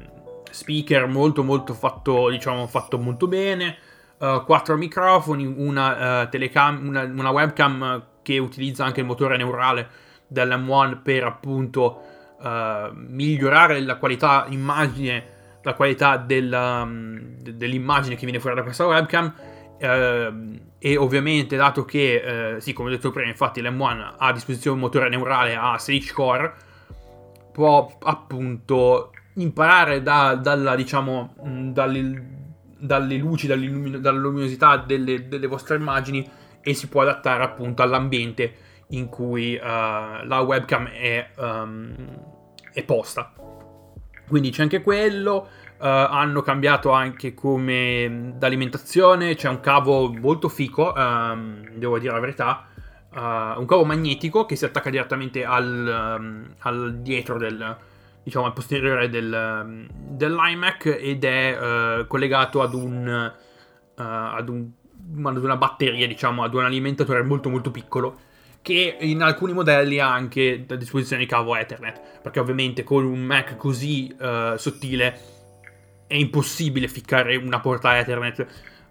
speaker 0.52 1.08
molto 1.08 1.42
molto 1.42 1.74
fatto, 1.74 2.30
diciamo, 2.30 2.68
fatto 2.68 2.98
molto 2.98 3.30
bene, 3.30 3.78
uh, 4.18 4.44
4 4.44 4.76
microfoni, 4.76 5.46
una, 5.46 6.24
uh, 6.24 6.30
telecam, 6.30 6.86
una, 6.86 7.04
una, 7.04 7.30
webcam 7.30 8.08
che 8.22 8.38
utilizza 8.40 8.84
anche 8.84 9.00
il 9.00 9.06
motore 9.06 9.38
neurale 9.38 9.88
dell'M1 10.28 11.02
per 11.02 11.24
appunto 11.24 12.09
uh, 12.42 12.92
migliorare 12.94 13.80
la 13.82 13.98
qualità 13.98 14.46
immagine, 14.50 15.24
la 15.62 15.74
qualità 15.74 16.18
della, 16.18 16.82
um, 16.84 17.38
dell'immagine 17.42 18.16
che 18.16 18.24
viene 18.24 18.40
fuori 18.40 18.56
da 18.56 18.64
questa 18.64 18.86
webcam. 18.86 19.34
Uh, 19.80 20.68
e 20.78 20.98
ovviamente 20.98 21.56
dato 21.56 21.86
che, 21.86 22.56
uh, 22.56 22.60
sì, 22.60 22.74
come 22.74 22.90
ho 22.90 22.92
detto 22.92 23.12
prima, 23.12 23.30
infatti 23.30 23.62
l'M1 23.62 24.16
ha 24.18 24.28
a 24.28 24.34
disposizione 24.34 24.76
un 24.78 24.84
motore 24.84 25.10
neurale 25.10 25.56
a 25.56 25.78
16 25.78 26.14
core, 26.14 26.54
può 27.52 27.98
appunto 28.04 29.12
imparare 29.36 30.02
da, 30.02 30.36
dalla, 30.36 30.76
diciamo, 30.76 31.34
dalle, 31.72 32.24
dalle 32.78 33.16
luci, 33.18 33.48
dalla 33.48 34.18
luminosità 34.18 34.78
delle, 34.78 35.28
delle, 35.28 35.48
vostre 35.48 35.76
immagini 35.76 36.28
e 36.62 36.74
si 36.74 36.88
può 36.88 37.02
adattare 37.02 37.44
appunto 37.44 37.82
all'ambiente 37.82 38.54
in 38.90 39.10
cui 39.10 39.56
uh, 39.56 39.62
la 39.62 40.44
webcam 40.46 40.88
è, 40.88 41.32
um, 41.38 41.96
è, 42.72 42.84
posta. 42.84 43.34
Quindi 44.28 44.52
c'è 44.52 44.64
anche 44.64 44.82
quello. 44.82 45.48
Uh, 45.78 45.86
hanno 45.86 46.42
cambiato 46.42 46.92
anche 46.92 47.34
come 47.34 48.34
d'alimentazione. 48.36 49.36
C'è 49.36 49.50
un 49.50 49.60
cavo 49.60 50.12
molto 50.12 50.50
fico, 50.50 50.94
um, 50.96 51.68
devo 51.76 52.00
dire 52.00 52.14
la 52.14 52.20
verità. 52.20 52.66
Uh, 53.12 53.60
un 53.60 53.66
cavo 53.66 53.86
magnetico 53.86 54.46
che 54.46 54.56
si 54.56 54.66
attacca 54.66 54.90
direttamente 54.90 55.44
al, 55.44 56.18
um, 56.20 56.54
al 56.60 57.00
dietro 57.02 57.38
del, 57.38 57.78
diciamo 58.24 58.46
al 58.46 58.54
posteriore 58.54 59.10
del, 59.10 59.88
dell'iMac 59.90 60.98
ed 61.00 61.24
è 61.24 62.00
uh, 62.00 62.08
collegato 62.08 62.62
ad 62.62 62.74
un, 62.74 63.34
uh, 63.96 64.02
ad 64.02 64.50
un 64.50 64.72
ad 65.24 65.38
una 65.38 65.58
batteria, 65.58 66.06
diciamo, 66.06 66.44
ad 66.44 66.54
un 66.54 66.66
alimentatore 66.66 67.24
molto 67.24 67.50
molto 67.50 67.72
piccolo 67.72 68.20
che 68.62 68.98
in 69.00 69.22
alcuni 69.22 69.54
modelli 69.54 70.00
ha 70.00 70.12
anche 70.12 70.66
a 70.68 70.76
disposizione 70.76 71.24
il 71.24 71.28
cavo 71.28 71.56
Ethernet, 71.56 72.20
perché 72.22 72.40
ovviamente 72.40 72.84
con 72.84 73.06
un 73.06 73.22
Mac 73.22 73.56
così 73.56 74.14
uh, 74.20 74.58
sottile 74.58 75.20
è 76.08 76.16
impossibile 76.16 76.88
ficcare 76.88 77.36
una 77.36 77.60
porta 77.60 77.98
Ethernet 77.98 78.46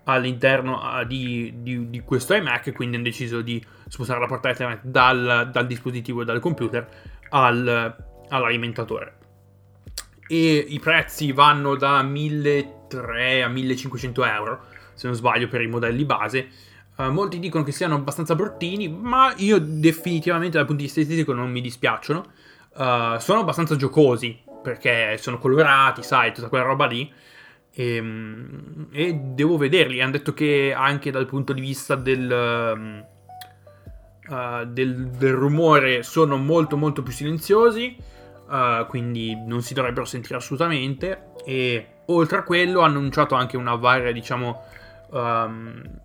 all'interno 0.05 0.81
uh, 0.81 1.05
di, 1.05 1.53
di, 1.59 1.91
di, 1.91 2.01
questo 2.01 2.35
iMac, 2.35 2.73
quindi 2.73 2.97
hanno 2.97 3.05
deciso 3.05 3.43
di 3.43 3.63
spostare 3.89 4.21
la 4.21 4.27
porta 4.27 4.49
Ethernet 4.49 4.85
dal, 4.85 5.51
dal 5.53 5.67
dispositivo 5.67 6.23
e 6.23 6.25
dal 6.25 6.41
computer 6.41 6.89
al, 7.31 7.97
all'alimentatore. 8.29 9.17
E 10.27 10.67
i 10.69 10.79
prezzi 10.79 11.33
vanno 11.33 11.75
da 11.75 12.03
1300 12.03 13.45
a 13.45 13.49
1500 13.49 14.25
euro, 14.25 14.65
se 14.95 15.07
non 15.07 15.17
sbaglio, 15.17 15.49
per 15.49 15.61
i 15.61 15.67
modelli 15.67 16.05
base 16.05 16.49
Uh, 16.99 17.13
molti 17.13 17.39
dicono 17.39 17.63
che 17.63 17.71
siano 17.71 17.95
abbastanza 17.95 18.35
bruttini, 18.35 18.89
ma 18.89 19.33
io 19.37 19.61
definitivamente 19.61 20.57
dal 20.57 20.67
punto 20.67 20.81
di 20.81 20.89
vista 20.89 21.01
estetico 21.01 21.33
non 21.33 21.49
mi 21.49 21.61
dispiacciono. 21.61 22.33
Uh, 22.75 23.19
sono 23.19 23.39
abbastanza 23.39 23.77
giocosi, 23.77 24.37
perché 24.61 25.17
sono 25.19 25.39
colorati, 25.39 26.03
sai, 26.03 26.35
tutta 26.35 26.49
quella 26.49 26.65
roba 26.65 26.87
lì. 26.87 27.09
E, 27.71 27.95
ehm, 27.95 28.89
e 28.91 29.15
devo 29.15 29.57
vederli. 29.57 30.01
Hanno 30.01 30.11
detto 30.11 30.35
che 30.35 30.75
anche 30.77 31.13
dal 31.13 31.27
punto 31.27 31.53
di 31.53 31.61
vista 31.61 31.95
del, 31.95 33.05
uh, 34.29 34.65
del, 34.65 35.07
del 35.07 35.33
rumore 35.35 36.03
sono 36.03 36.37
molto 36.37 36.77
molto 36.77 37.05
più 37.05 37.13
silenziosi. 37.13 37.97
quindi 38.89 39.37
non 39.47 39.63
si 39.63 39.73
dovrebbero 39.73 40.05
sentire 40.05 40.35
assolutamente. 40.35 41.31
E 41.45 42.01
oltre 42.07 42.39
a 42.39 42.43
quello 42.43 42.81
hanno 42.81 42.99
annunciato 42.99 43.37
anche 43.37 43.57
una 43.57 43.77
varia, 43.77 44.11
diciamo... 44.11 44.65
Um, 45.11 45.99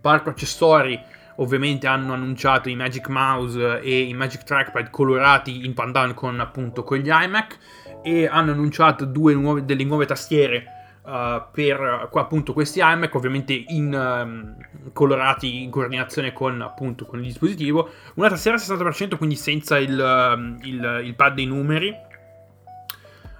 parco 0.00 0.30
accessori 0.30 1.00
ovviamente 1.36 1.86
hanno 1.86 2.12
annunciato 2.12 2.68
i 2.68 2.76
Magic 2.76 3.08
Mouse 3.08 3.80
e 3.80 4.00
i 4.00 4.14
Magic 4.14 4.42
Trackpad 4.42 4.90
colorati 4.90 5.64
in 5.64 5.74
pandan 5.74 6.14
con 6.14 6.38
appunto 6.40 6.82
con 6.82 6.98
gli 6.98 7.08
iMac 7.08 7.58
e 8.02 8.26
hanno 8.26 8.52
annunciato 8.52 9.04
due 9.04 9.34
nuove, 9.34 9.64
delle 9.64 9.84
nuove 9.84 10.06
tastiere 10.06 10.64
uh, 11.02 11.42
per 11.52 12.08
appunto 12.12 12.52
questi 12.52 12.80
iMac 12.80 13.14
ovviamente 13.14 13.52
in, 13.52 13.92
um, 13.92 14.56
colorati 14.92 15.62
in 15.62 15.70
coordinazione 15.70 16.32
con 16.32 16.60
appunto 16.62 17.04
con 17.04 17.18
il 17.18 17.26
dispositivo. 17.26 17.90
Una 18.14 18.28
tastiera 18.28 18.56
al 18.56 18.62
60% 18.62 19.16
quindi 19.16 19.36
senza 19.36 19.78
il, 19.78 19.98
uh, 19.98 20.66
il, 20.66 21.00
il 21.04 21.14
pad 21.14 21.34
dei 21.34 21.46
numeri. 21.46 22.04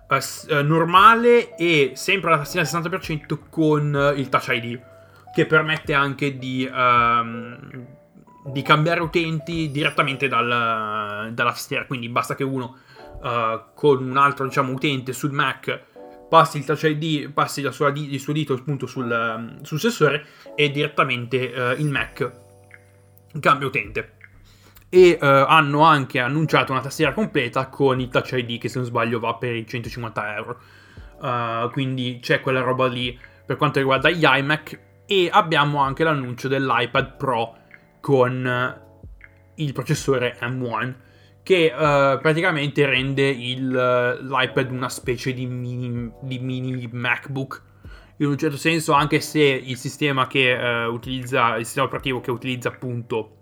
Uh, 0.08 0.62
normale 0.62 1.56
e 1.56 1.92
sempre 1.96 2.30
la 2.30 2.36
tastiera 2.36 2.64
al 2.64 2.80
60% 2.80 3.38
con 3.50 4.14
il 4.16 4.28
Touch 4.28 4.48
ID 4.50 4.80
che 5.36 5.44
permette 5.44 5.92
anche 5.92 6.38
di, 6.38 6.66
um, 6.72 7.86
di 8.46 8.62
cambiare 8.62 9.00
utenti 9.00 9.70
direttamente 9.70 10.28
dal, 10.28 11.28
dalla 11.34 11.50
tastiera. 11.50 11.84
Quindi 11.84 12.08
basta 12.08 12.34
che 12.34 12.42
uno 12.42 12.78
uh, 13.20 13.74
con 13.74 14.02
un 14.02 14.16
altro 14.16 14.46
diciamo, 14.46 14.72
utente 14.72 15.12
sul 15.12 15.32
Mac 15.32 15.78
passi 16.30 16.56
il 16.56 16.64
Touch 16.64 16.84
ID, 16.84 17.30
passi 17.32 17.70
sua, 17.70 17.92
il 17.94 18.18
suo 18.18 18.32
dito 18.32 18.54
appunto 18.54 18.86
sul, 18.86 19.58
sul 19.60 19.78
sensore 19.78 20.24
e 20.54 20.70
direttamente 20.70 21.52
uh, 21.54 21.78
il 21.78 21.90
Mac 21.90 22.32
cambia 23.38 23.66
utente. 23.66 24.12
E 24.88 25.18
uh, 25.20 25.24
hanno 25.26 25.82
anche 25.82 26.18
annunciato 26.18 26.72
una 26.72 26.80
tastiera 26.80 27.12
completa 27.12 27.68
con 27.68 28.00
il 28.00 28.08
Touch 28.08 28.32
ID 28.32 28.58
che 28.58 28.70
se 28.70 28.78
non 28.78 28.86
sbaglio 28.86 29.20
va 29.20 29.34
per 29.34 29.54
i 29.54 29.66
150 29.66 30.34
euro. 30.34 30.60
Uh, 31.20 31.70
quindi 31.72 32.20
c'è 32.22 32.40
quella 32.40 32.62
roba 32.62 32.86
lì 32.86 33.18
per 33.44 33.56
quanto 33.56 33.78
riguarda 33.80 34.08
gli 34.08 34.24
iMac 34.24 34.84
e 35.06 35.28
abbiamo 35.30 35.80
anche 35.80 36.04
l'annuncio 36.04 36.48
dell'iPad 36.48 37.16
Pro 37.16 37.56
con 38.00 38.46
eh, 38.46 38.84
il 39.56 39.72
processore 39.72 40.36
M1 40.40 40.94
che 41.46 41.72
uh, 41.72 42.20
praticamente 42.20 42.84
rende 42.86 43.28
il, 43.28 43.68
uh, 43.68 44.20
l'iPad 44.20 44.72
una 44.72 44.88
specie 44.88 45.32
di 45.32 45.46
mini, 45.46 46.10
di 46.22 46.40
mini, 46.40 46.88
MacBook. 46.90 47.62
In 48.16 48.26
un 48.26 48.36
certo 48.36 48.56
senso 48.56 48.94
anche 48.94 49.20
se 49.20 49.40
il 49.42 49.76
sistema 49.76 50.26
che 50.26 50.52
uh, 50.52 50.92
utilizza 50.92 51.54
il 51.54 51.64
sistema 51.64 51.86
operativo 51.86 52.20
che 52.20 52.32
utilizza 52.32 52.68
appunto 52.68 53.36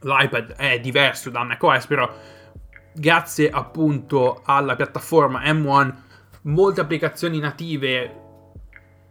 l'iPad 0.00 0.54
è 0.56 0.80
diverso 0.80 1.30
da 1.30 1.44
macOS 1.44 1.86
però 1.86 2.12
grazie 2.92 3.48
appunto 3.48 4.42
alla 4.44 4.74
piattaforma 4.74 5.42
M1 5.42 5.94
molte 6.42 6.80
applicazioni 6.80 7.38
native 7.38 8.27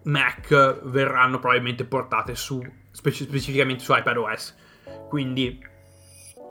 Mac 0.07 0.81
verranno 0.83 1.39
probabilmente 1.39 1.83
portate 1.85 2.35
su, 2.35 2.63
speci- 2.91 3.23
specificamente 3.23 3.83
su 3.83 3.93
iPadOS. 3.93 4.55
Quindi 5.09 5.59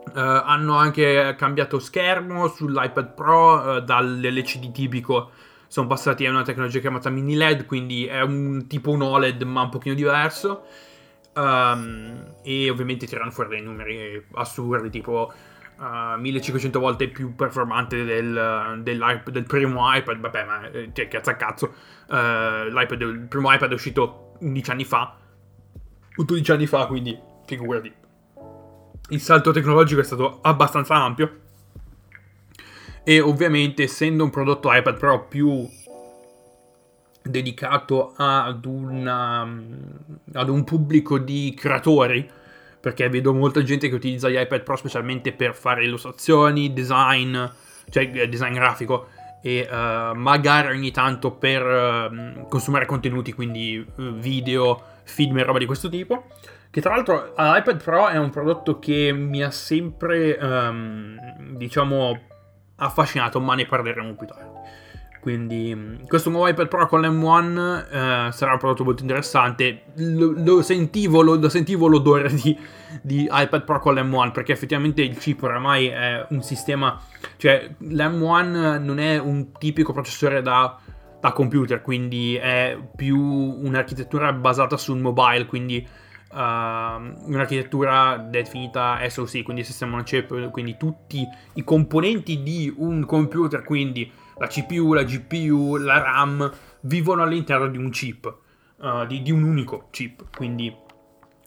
uh, 0.05 0.11
hanno 0.13 0.75
anche 0.75 1.35
cambiato 1.37 1.79
schermo 1.79 2.47
sull'iPad 2.47 3.13
Pro 3.13 3.53
uh, 3.53 3.79
dall'LCD 3.81 4.71
tipico. 4.71 5.31
Sono 5.67 5.87
passati 5.87 6.25
a 6.25 6.29
una 6.29 6.43
tecnologia 6.43 6.79
chiamata 6.79 7.09
mini 7.09 7.35
LED, 7.35 7.65
quindi 7.65 8.05
è 8.05 8.21
un 8.21 8.67
tipo 8.67 8.91
un 8.91 9.01
OLED 9.01 9.41
ma 9.43 9.63
un 9.63 9.69
pochino 9.69 9.95
diverso. 9.95 10.65
Um, 11.33 12.33
e 12.41 12.69
ovviamente 12.69 13.05
tirano 13.05 13.29
fuori 13.29 13.49
dei 13.49 13.61
numeri 13.61 14.25
assurdi, 14.33 14.89
tipo 14.89 15.31
uh, 15.77 16.13
eh, 16.13 16.17
1500 16.17 16.79
volte 16.79 17.07
più 17.07 17.35
performante 17.35 18.03
del, 18.03 18.81
del, 18.83 19.45
primo 19.47 19.95
iPad. 19.95 20.19
Vabbè, 20.19 20.43
ma 20.45 20.69
cioè, 20.93 21.07
cazzo 21.07 21.29
a 21.29 21.33
cazzo. 21.33 21.73
Uh, 22.07 22.67
il 22.67 23.25
primo 23.29 23.53
iPad 23.53 23.71
è 23.71 23.73
uscito 23.73 24.33
11 24.39 24.71
anni 24.71 24.85
fa. 24.85 25.15
12 26.15 26.51
anni 26.51 26.65
fa, 26.65 26.85
quindi 26.87 27.17
figurati. 27.45 27.93
Il 29.09 29.21
salto 29.21 29.51
tecnologico 29.51 30.01
è 30.01 30.03
stato 30.03 30.39
abbastanza 30.41 30.95
ampio. 30.95 31.39
E 33.03 33.21
ovviamente, 33.21 33.83
essendo 33.83 34.23
un 34.23 34.29
prodotto 34.29 34.73
iPad 34.73 34.97
Pro 34.97 35.27
più 35.27 35.65
dedicato 37.27 38.13
ad, 38.15 38.65
una, 38.65 39.47
ad 40.33 40.49
un 40.49 40.63
pubblico 40.63 41.17
di 41.17 41.53
creatori, 41.55 42.29
perché 42.79 43.09
vedo 43.09 43.33
molta 43.33 43.63
gente 43.63 43.89
che 43.89 43.95
utilizza 43.95 44.29
gli 44.29 44.37
iPad 44.37 44.63
Pro 44.63 44.75
specialmente 44.75 45.33
per 45.33 45.55
fare 45.55 45.83
illustrazioni, 45.83 46.73
design, 46.73 47.37
cioè 47.89 48.09
eh, 48.13 48.29
design 48.29 48.53
grafico 48.53 49.07
e 49.41 49.67
uh, 49.69 50.15
magari 50.15 50.75
ogni 50.75 50.91
tanto 50.91 51.31
per 51.31 51.63
uh, 51.63 52.47
consumare 52.47 52.85
contenuti, 52.85 53.33
quindi 53.33 53.77
uh, 53.77 54.13
video, 54.13 54.81
film 55.03 55.37
e 55.37 55.43
roba 55.43 55.59
di 55.59 55.65
questo 55.65 55.89
tipo. 55.89 56.25
Che 56.69 56.81
tra 56.81 56.95
l'altro 56.95 57.33
l'iPad 57.37 57.81
Pro 57.81 58.07
è 58.07 58.17
un 58.17 58.29
prodotto 58.29 58.77
che 58.77 59.13
mi 59.13 59.41
ha 59.41 59.51
sempre, 59.51 60.37
um, 60.41 61.55
diciamo, 61.55 62.19
affascinato, 62.75 63.39
ma 63.39 63.55
ne 63.55 63.65
parleremo 63.65 64.15
più 64.15 64.27
tardi. 64.27 64.56
Quindi 65.19 65.73
mm, 65.75 66.05
questo 66.07 66.29
nuovo 66.29 66.47
iPad 66.47 66.67
Pro 66.67 66.87
con 66.87 67.01
l'M1 67.01 67.87
eh, 67.89 68.31
sarà 68.31 68.53
un 68.53 68.57
prodotto 68.57 68.83
molto 68.83 69.01
interessante. 69.01 69.83
Lo, 69.95 70.33
lo, 70.35 70.61
sentivo, 70.61 71.21
lo, 71.21 71.35
lo 71.35 71.49
sentivo, 71.49 71.87
l'odore 71.87 72.33
di, 72.33 72.57
di, 73.01 73.27
iPad 73.29 73.63
Pro 73.63 73.79
con 73.79 73.95
l'M1 73.95 74.31
perché 74.31 74.51
effettivamente 74.51 75.01
il 75.01 75.17
chip 75.17 75.41
oramai 75.43 75.87
è 75.87 76.25
un 76.29 76.41
sistema... 76.41 76.99
Cioè 77.37 77.75
l'M1 77.81 78.81
non 78.81 78.99
è 78.99 79.17
un 79.17 79.51
tipico 79.57 79.93
processore 79.93 80.41
da, 80.41 80.77
da 81.19 81.31
computer, 81.31 81.81
quindi 81.81 82.35
è 82.35 82.77
più 82.95 83.17
un'architettura 83.17 84.33
basata 84.33 84.77
sul 84.77 84.99
mobile, 84.99 85.45
quindi 85.45 85.87
un'architettura 86.29 88.17
definita 88.17 88.99
SoC, 89.07 89.43
quindi 89.43 89.63
sistema 89.63 89.95
on 89.97 90.03
chip, 90.03 90.51
quindi 90.51 90.75
tutti 90.77 91.25
i 91.53 91.63
componenti 91.63 92.43
di 92.43 92.73
un 92.77 93.05
computer, 93.05 93.63
quindi 93.63 94.11
la 94.39 94.47
CPU, 94.47 94.93
la 94.93 95.03
GPU, 95.03 95.77
la 95.77 95.99
RAM, 95.99 96.51
vivono 96.81 97.23
all'interno 97.23 97.67
di 97.67 97.77
un 97.77 97.89
chip, 97.89 98.37
uh, 98.77 99.05
di, 99.05 99.21
di, 99.21 99.31
un 99.31 99.43
unico 99.43 99.87
chip. 99.91 100.35
Quindi, 100.35 100.75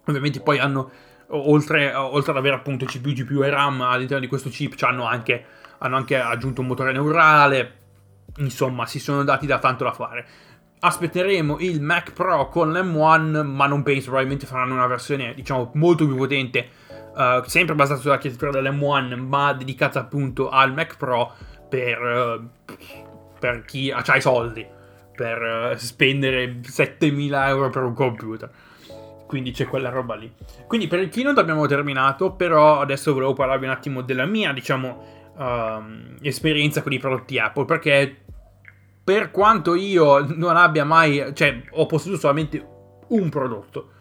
ovviamente, 0.06 0.40
poi 0.40 0.58
hanno, 0.58 0.90
oltre, 1.28 1.94
oltre 1.94 2.32
ad 2.32 2.38
avere 2.38 2.56
appunto 2.56 2.84
CPU, 2.84 3.12
GPU 3.12 3.42
e 3.42 3.50
RAM 3.50 3.80
all'interno 3.82 4.22
di 4.22 4.28
questo 4.28 4.48
chip, 4.48 4.74
hanno 4.82 5.04
anche, 5.04 5.44
hanno 5.78 5.96
anche 5.96 6.18
aggiunto 6.18 6.60
un 6.60 6.66
motore 6.66 6.92
neurale. 6.92 7.78
Insomma, 8.36 8.86
si 8.86 8.98
sono 8.98 9.24
dati 9.24 9.46
da 9.46 9.58
tanto 9.58 9.84
da 9.84 9.92
fare 9.92 10.26
aspetteremo 10.80 11.58
il 11.60 11.80
Mac 11.82 12.12
Pro 12.12 12.48
con 12.48 12.72
l'M1, 12.72 13.44
ma 13.44 13.66
non 13.66 13.82
penso, 13.82 14.06
probabilmente 14.06 14.46
faranno 14.46 14.74
una 14.74 14.86
versione, 14.86 15.34
diciamo, 15.34 15.70
molto 15.74 16.06
più 16.06 16.16
potente, 16.16 16.68
uh, 17.14 17.42
sempre 17.44 17.74
basata 17.74 18.00
sull'architettura 18.00 18.50
dell'M1, 18.50 19.14
ma 19.16 19.52
dedicata 19.52 20.00
appunto 20.00 20.48
al 20.48 20.72
Mac 20.72 20.96
Pro 20.96 21.34
per, 21.70 22.02
uh, 22.02 22.68
per 23.38 23.64
chi 23.64 23.90
ha 23.90 24.16
i 24.16 24.20
soldi, 24.20 24.66
per 25.14 25.72
uh, 25.72 25.76
spendere 25.78 26.58
7000 26.62 27.48
euro 27.48 27.70
per 27.70 27.84
un 27.84 27.94
computer. 27.94 28.50
Quindi 29.26 29.52
c'è 29.52 29.66
quella 29.66 29.90
roba 29.90 30.16
lì. 30.16 30.30
Quindi 30.66 30.88
per 30.88 30.98
il 30.98 31.08
keynote 31.08 31.38
abbiamo 31.38 31.66
terminato, 31.66 32.32
però 32.32 32.80
adesso 32.80 33.14
volevo 33.14 33.32
parlarvi 33.32 33.64
un 33.64 33.70
attimo 33.70 34.02
della 34.02 34.26
mia, 34.26 34.52
diciamo, 34.52 35.32
uh, 35.36 36.16
esperienza 36.20 36.82
con 36.82 36.92
i 36.92 36.98
prodotti 36.98 37.38
Apple, 37.38 37.64
perché 37.64 38.16
per 39.02 39.30
quanto 39.30 39.74
io 39.76 40.26
non 40.34 40.56
abbia 40.56 40.84
mai, 40.84 41.30
cioè 41.34 41.62
ho 41.70 41.86
posseduto 41.86 42.20
solamente 42.20 42.66
un 43.08 43.28
prodotto 43.28 43.92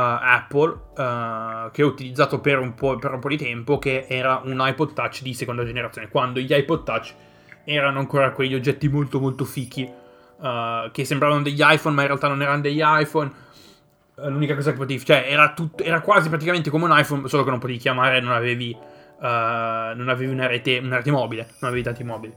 Apple 0.00 0.70
uh, 0.96 1.70
che 1.70 1.82
ho 1.82 1.86
utilizzato 1.86 2.40
per 2.40 2.58
un, 2.58 2.74
per 2.74 3.12
un, 3.12 3.20
po', 3.20 3.28
di 3.28 3.36
tempo, 3.36 3.78
che 3.78 4.06
era 4.08 4.40
un 4.44 4.56
iPod 4.60 4.92
Touch 4.92 5.22
di 5.22 5.34
seconda 5.34 5.64
generazione, 5.64 6.08
quando 6.08 6.40
gli 6.40 6.52
iPod 6.52 6.82
Touch 6.82 7.14
erano 7.64 8.00
ancora 8.00 8.32
quegli 8.32 8.54
oggetti 8.54 8.88
molto 8.88 9.20
molto 9.20 9.44
fichi, 9.44 9.82
uh, 9.82 10.90
che 10.90 11.04
sembravano 11.04 11.42
degli 11.42 11.60
iPhone 11.60 11.94
ma 11.94 12.02
in 12.02 12.08
realtà 12.08 12.28
non 12.28 12.42
erano 12.42 12.60
degli 12.60 12.82
iPhone. 12.82 13.42
L'unica 14.16 14.54
cosa 14.54 14.70
che 14.70 14.76
potevi, 14.76 15.04
cioè 15.04 15.26
era, 15.28 15.52
tut, 15.54 15.80
era 15.80 16.00
quasi 16.00 16.28
praticamente 16.28 16.70
come 16.70 16.84
un 16.84 16.96
iPhone, 16.96 17.26
solo 17.26 17.42
che 17.42 17.50
non 17.50 17.58
potevi 17.58 17.78
chiamare, 17.78 18.20
non 18.20 18.30
avevi, 18.30 18.76
non 19.18 20.08
avevi 20.08 20.30
una, 20.30 20.46
rete, 20.46 20.78
una 20.78 20.98
rete 20.98 21.10
mobile, 21.10 21.48
non 21.58 21.70
avevi 21.70 21.82
dati 21.82 22.04
mobili. 22.04 22.32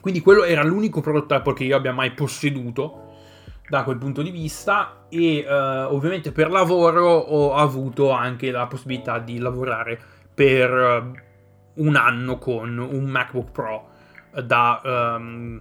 Quindi 0.00 0.20
quello 0.20 0.44
era 0.44 0.62
l'unico 0.62 1.02
prodotto 1.02 1.34
Apple 1.34 1.52
che 1.52 1.64
io 1.64 1.76
abbia 1.76 1.92
mai 1.92 2.12
posseduto 2.12 3.09
da 3.70 3.84
quel 3.84 3.98
punto 3.98 4.20
di 4.20 4.30
vista 4.30 5.04
e 5.08 5.46
uh, 5.48 5.94
ovviamente 5.94 6.32
per 6.32 6.50
lavoro 6.50 7.06
ho 7.06 7.54
avuto 7.54 8.10
anche 8.10 8.50
la 8.50 8.66
possibilità 8.66 9.20
di 9.20 9.38
lavorare 9.38 9.98
per 10.34 10.70
uh, 10.72 11.82
un 11.84 11.94
anno 11.94 12.38
con 12.38 12.76
un 12.78 13.04
MacBook 13.04 13.52
Pro 13.52 13.88
da 14.44 14.80
um, 15.16 15.60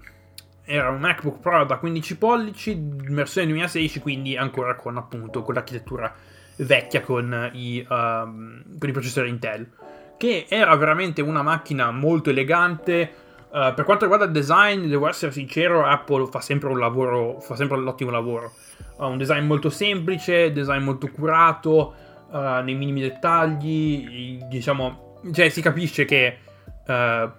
era 0.66 0.90
un 0.90 1.00
MacBook 1.00 1.40
Pro 1.40 1.64
da 1.66 1.78
15 1.78 2.18
pollici 2.18 2.76
versione 2.80 3.46
2016 3.48 4.00
quindi 4.00 4.36
ancora 4.36 4.74
con 4.74 4.98
appunto 4.98 5.44
con 5.44 5.54
l'architettura 5.54 6.12
vecchia 6.58 7.02
con 7.02 7.52
i, 7.54 7.86
um, 7.88 8.64
con 8.80 8.90
i 8.90 8.92
processori 8.92 9.30
Intel 9.30 9.70
che 10.18 10.48
era 10.50 10.76
veramente 10.76 11.22
una 11.22 11.44
macchina 11.44 11.92
molto 11.92 12.32
elegante 12.32 13.28
Uh, 13.52 13.74
per 13.74 13.84
quanto 13.84 14.04
riguarda 14.06 14.26
il 14.26 14.32
design, 14.32 14.86
devo 14.86 15.08
essere 15.08 15.32
sincero, 15.32 15.84
Apple 15.84 16.28
fa 16.28 16.40
sempre 16.40 16.70
un 16.70 16.78
lavoro, 16.78 17.40
fa 17.40 17.56
sempre 17.56 17.78
un 17.78 17.88
ottimo 17.88 18.12
lavoro. 18.12 18.52
Ha 18.98 19.08
uh, 19.08 19.10
un 19.10 19.18
design 19.18 19.46
molto 19.46 19.70
semplice, 19.70 20.52
design 20.52 20.84
molto 20.84 21.08
curato, 21.08 21.94
uh, 22.30 22.62
nei 22.64 22.76
minimi 22.76 23.02
dettagli, 23.02 24.40
diciamo, 24.48 25.20
cioè 25.34 25.50
si 25.50 25.62
capisce 25.62 26.06
che 26.06 26.38
eh, 26.90 27.30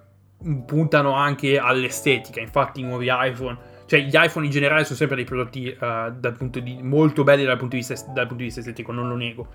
puntano 0.67 1.13
anche 1.13 1.59
all'estetica, 1.59 2.41
infatti 2.41 2.81
i 2.81 2.85
nuovi 2.85 3.09
iPhone, 3.11 3.59
cioè 3.87 4.01
gli 4.01 4.13
iPhone 4.15 4.47
in 4.47 4.53
generale 4.53 4.85
sono 4.85 4.97
sempre 4.97 5.17
dei 5.17 5.25
prodotti 5.25 5.77
di, 6.63 6.79
molto 6.83 7.25
belli 7.25 7.45
dal 7.45 7.57
punto, 7.57 7.77
di 7.77 7.83
vista, 7.85 7.95
dal 8.13 8.27
punto 8.27 8.37
di 8.37 8.45
vista 8.45 8.61
estetico, 8.61 8.93
non 8.93 9.09
lo 9.09 9.17
nego. 9.17 9.47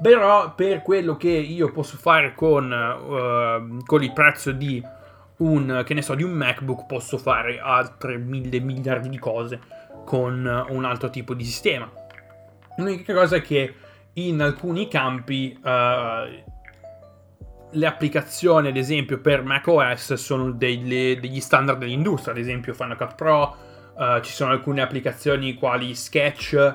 Però 0.00 0.54
per 0.54 0.82
quello 0.82 1.16
che 1.16 1.30
io 1.30 1.72
posso 1.72 1.96
fare 1.96 2.34
con, 2.34 3.80
con 3.84 4.02
il 4.02 4.12
prezzo 4.12 4.52
di 4.52 4.82
un, 5.40 5.82
che 5.84 5.94
ne 5.94 6.02
so, 6.02 6.14
di 6.14 6.22
un 6.22 6.32
MacBook 6.32 6.86
posso 6.86 7.18
fare 7.18 7.58
altre 7.58 8.16
mille 8.16 8.60
miliardi 8.60 9.08
di 9.08 9.18
cose 9.18 9.60
con 10.04 10.64
un 10.68 10.84
altro 10.84 11.10
tipo 11.10 11.34
di 11.34 11.44
sistema. 11.44 11.90
L'unica 12.76 13.12
cosa 13.14 13.36
è 13.36 13.42
che 13.42 13.74
in 14.14 14.40
alcuni 14.40 14.88
campi 14.88 15.58
uh, 15.62 16.48
le 17.72 17.86
applicazioni, 17.86 18.68
ad 18.68 18.76
esempio, 18.76 19.20
per 19.20 19.44
macOS 19.44 20.14
sono 20.14 20.50
delle, 20.50 21.18
degli 21.20 21.40
standard 21.40 21.78
dell'industria, 21.78 22.34
ad 22.34 22.40
esempio 22.40 22.74
Final 22.74 22.96
Cut 22.96 23.14
Pro, 23.14 23.56
uh, 23.96 24.20
ci 24.20 24.32
sono 24.32 24.50
alcune 24.50 24.82
applicazioni 24.82 25.54
quali 25.54 25.94
Sketch, 25.94 26.74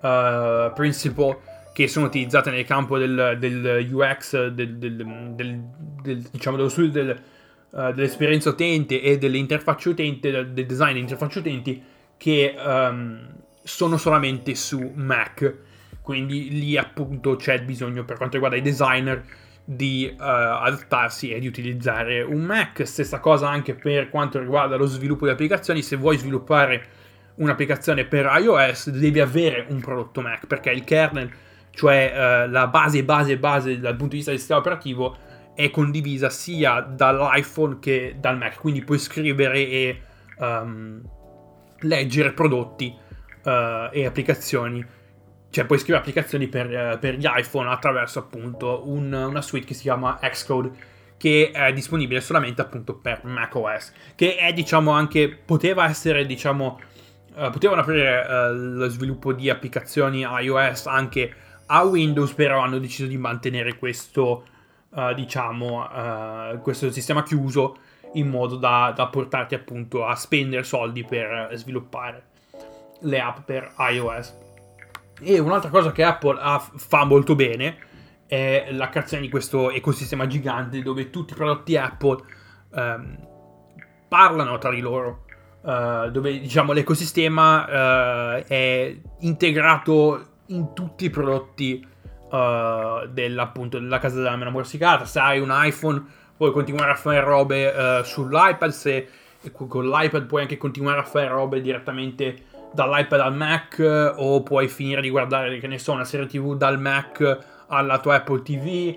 uh, 0.00 0.72
Principle, 0.74 1.38
che 1.72 1.88
sono 1.88 2.06
utilizzate 2.06 2.50
nel 2.50 2.64
campo 2.64 2.98
del, 2.98 3.36
del 3.38 3.88
UX, 3.92 4.46
del, 4.48 4.76
del, 4.76 6.28
diciamo 6.30 6.56
dello 6.56 6.68
studio 6.68 6.90
del, 6.90 7.22
uh, 7.74 7.92
dell'esperienza 7.92 8.50
utente 8.50 9.02
e 9.02 9.18
dell'interfaccia 9.18 9.90
utente, 9.90 10.30
del 10.30 10.66
design 10.66 10.92
dell'interfaccia 10.92 11.40
utenti 11.40 11.82
che 12.16 12.54
um, 12.56 13.28
sono 13.62 13.96
solamente 13.96 14.54
su 14.54 14.92
Mac. 14.94 15.54
Quindi 16.00 16.50
lì 16.50 16.76
appunto 16.76 17.36
c'è 17.36 17.62
bisogno 17.62 18.04
per 18.04 18.16
quanto 18.16 18.34
riguarda 18.34 18.58
i 18.58 18.62
designer 18.62 19.24
di 19.64 20.06
uh, 20.10 20.20
adattarsi 20.20 21.30
e 21.30 21.40
di 21.40 21.46
utilizzare 21.46 22.22
un 22.22 22.42
Mac. 22.42 22.86
Stessa 22.86 23.18
cosa 23.20 23.48
anche 23.48 23.74
per 23.74 24.10
quanto 24.10 24.38
riguarda 24.38 24.76
lo 24.76 24.86
sviluppo 24.86 25.24
di 25.24 25.32
applicazioni. 25.32 25.82
Se 25.82 25.96
vuoi 25.96 26.18
sviluppare 26.18 26.84
un'applicazione 27.36 28.04
per 28.04 28.30
iOS 28.38 28.90
devi 28.90 29.18
avere 29.18 29.66
un 29.68 29.80
prodotto 29.80 30.20
Mac 30.20 30.46
perché 30.46 30.70
il 30.70 30.84
kernel, 30.84 31.30
cioè 31.70 32.12
uh, 32.46 32.50
la 32.50 32.66
base 32.68 33.02
base 33.02 33.38
base 33.38 33.80
dal 33.80 33.96
punto 33.96 34.10
di 34.10 34.16
vista 34.16 34.30
del 34.30 34.38
sistema 34.38 34.60
operativo, 34.60 35.16
è 35.54 35.70
condivisa 35.70 36.30
sia 36.30 36.80
dall'iPhone 36.80 37.78
che 37.78 38.16
dal 38.18 38.36
Mac, 38.36 38.58
quindi 38.58 38.82
puoi 38.82 38.98
scrivere 38.98 39.58
e 39.58 40.00
um, 40.38 41.00
leggere 41.80 42.32
prodotti 42.32 42.94
uh, 43.44 43.88
e 43.92 44.04
applicazioni, 44.04 44.84
cioè 45.50 45.64
puoi 45.64 45.78
scrivere 45.78 46.00
applicazioni 46.00 46.48
per, 46.48 46.66
uh, 46.66 46.98
per 46.98 47.14
gli 47.14 47.26
iPhone 47.26 47.70
attraverso 47.70 48.18
appunto 48.18 48.82
un, 48.88 49.12
una 49.12 49.42
suite 49.42 49.66
che 49.66 49.74
si 49.74 49.82
chiama 49.82 50.18
Xcode 50.20 50.92
che 51.16 51.52
è 51.52 51.72
disponibile 51.72 52.20
solamente 52.20 52.60
appunto 52.60 52.96
per 52.96 53.24
macOS, 53.24 53.92
che 54.14 54.36
è 54.36 54.52
diciamo 54.52 54.90
anche, 54.90 55.28
poteva 55.42 55.88
essere 55.88 56.26
diciamo, 56.26 56.80
uh, 57.36 57.50
potevano 57.50 57.82
aprire 57.82 58.52
lo 58.52 58.88
sviluppo 58.88 59.32
di 59.32 59.48
applicazioni 59.48 60.22
iOS 60.22 60.86
anche 60.86 61.32
a 61.66 61.82
Windows, 61.84 62.32
però 62.34 62.60
hanno 62.60 62.78
deciso 62.78 63.06
di 63.06 63.16
mantenere 63.16 63.78
questo 63.78 64.44
uh, 64.94 65.12
diciamo, 65.14 65.82
uh, 65.82 66.60
questo 66.60 66.90
sistema 66.90 67.22
chiuso 67.22 67.76
in 68.14 68.28
modo 68.28 68.56
da, 68.56 68.92
da, 68.94 69.06
portarti 69.08 69.54
appunto 69.54 70.06
a 70.06 70.14
spendere 70.14 70.62
soldi 70.62 71.04
per 71.04 71.50
sviluppare 71.54 72.22
le 73.00 73.20
app 73.20 73.38
per 73.44 73.72
iOS. 73.90 74.42
E 75.20 75.38
un'altra 75.38 75.70
cosa 75.70 75.92
che 75.92 76.02
Apple 76.02 76.38
ha, 76.40 76.58
fa 76.58 77.04
molto 77.04 77.34
bene 77.34 77.76
è 78.26 78.68
la 78.70 78.88
creazione 78.88 79.22
di 79.22 79.28
questo 79.28 79.70
ecosistema 79.70 80.26
gigante 80.26 80.82
dove 80.82 81.10
tutti 81.10 81.32
i 81.32 81.36
prodotti 81.36 81.76
Apple 81.76 82.22
um, 82.70 83.16
parlano 84.08 84.58
tra 84.58 84.70
di 84.70 84.80
loro. 84.80 85.22
Uh, 85.60 86.10
dove 86.10 86.38
diciamo 86.40 86.72
l'ecosistema 86.72 88.36
uh, 88.36 88.44
è 88.44 88.94
integrato 89.20 90.26
in 90.48 90.74
tutti 90.74 91.06
i 91.06 91.10
prodotti 91.10 91.86
uh, 92.34 93.06
della, 93.08 93.42
appunto, 93.42 93.78
della 93.78 93.98
casa 93.98 94.16
della 94.16 94.36
mela 94.36 94.50
morsicata. 94.50 95.04
Se 95.04 95.18
hai 95.20 95.38
un 95.38 95.50
iPhone 95.52 96.02
puoi 96.36 96.50
continuare 96.50 96.90
a 96.90 96.96
fare 96.96 97.20
robe 97.20 97.66
uh, 97.66 98.02
sull'iPad, 98.02 98.70
se 98.70 99.08
con 99.52 99.88
l'iPad 99.88 100.26
puoi 100.26 100.42
anche 100.42 100.56
continuare 100.56 101.00
a 101.00 101.04
fare 101.04 101.28
robe 101.28 101.60
direttamente 101.60 102.52
dall'iPad 102.72 103.20
al 103.20 103.34
Mac 103.34 104.12
o 104.16 104.42
puoi 104.42 104.68
finire 104.68 105.00
di 105.00 105.10
guardare, 105.10 105.58
che 105.58 105.66
ne 105.66 105.78
so, 105.78 105.92
una 105.92 106.04
serie 106.04 106.26
TV 106.26 106.56
dal 106.56 106.80
Mac 106.80 107.38
alla 107.68 107.98
tua 108.00 108.16
Apple 108.16 108.42
TV. 108.42 108.96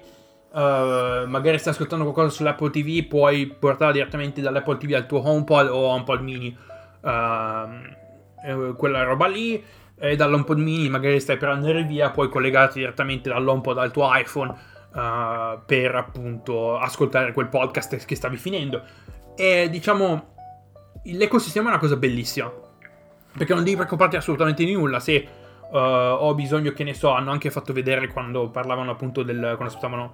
Uh, 0.50 1.28
magari 1.28 1.60
stai 1.60 1.73
ascoltando 1.73 2.06
qualcosa 2.06 2.30
sull'Apple 2.30 2.71
TV, 2.71 3.06
puoi 3.06 3.45
portarla 3.45 3.93
direttamente 3.93 4.41
dall'Apple 4.41 4.78
TV 4.78 4.93
al 4.93 5.06
tuo 5.06 5.19
HomePod 5.19 5.67
o 5.67 5.86
HomePod 5.86 6.21
mini. 6.21 6.58
Uh, 7.02 8.76
quella 8.76 9.04
roba 9.04 9.28
lì 9.28 9.63
e 9.99 10.15
dall'HomePod 10.15 10.60
mini 10.60 10.89
magari 10.89 11.19
stai 11.19 11.38
per 11.38 11.49
andare 11.49 11.83
via, 11.83 12.12
puoi 12.12 12.29
collegarti 12.29 12.79
direttamente 12.79 13.29
dall'HomePod 13.29 13.77
al 13.77 13.91
tuo 13.91 14.10
iPhone 14.13 14.51
uh, 14.93 15.60
per 15.65 15.95
appunto 15.95 16.77
ascoltare 16.77 17.33
quel 17.33 17.47
podcast 17.47 18.05
che 18.05 18.15
stavi 18.15 18.38
finendo. 18.38 18.83
E 19.36 19.69
diciamo, 19.69 20.33
l'ecosistema 21.03 21.67
è 21.67 21.71
una 21.71 21.79
cosa 21.79 21.95
bellissima, 21.95 22.51
perché 23.36 23.53
non 23.53 23.63
devi 23.63 23.75
preoccuparti 23.75 24.15
assolutamente 24.15 24.63
di 24.63 24.73
nulla. 24.73 24.99
Se 24.99 25.27
uh, 25.71 25.75
ho 25.75 26.33
bisogno 26.36 26.71
che 26.71 26.83
ne 26.83 26.93
so, 26.93 27.12
hanno 27.12 27.31
anche 27.31 27.49
fatto 27.49 27.73
vedere 27.73 28.07
quando 28.07 28.49
parlavano 28.49 28.91
appunto 28.91 29.23
del, 29.23 29.53
quando 29.55 29.73
stavano 29.73 30.12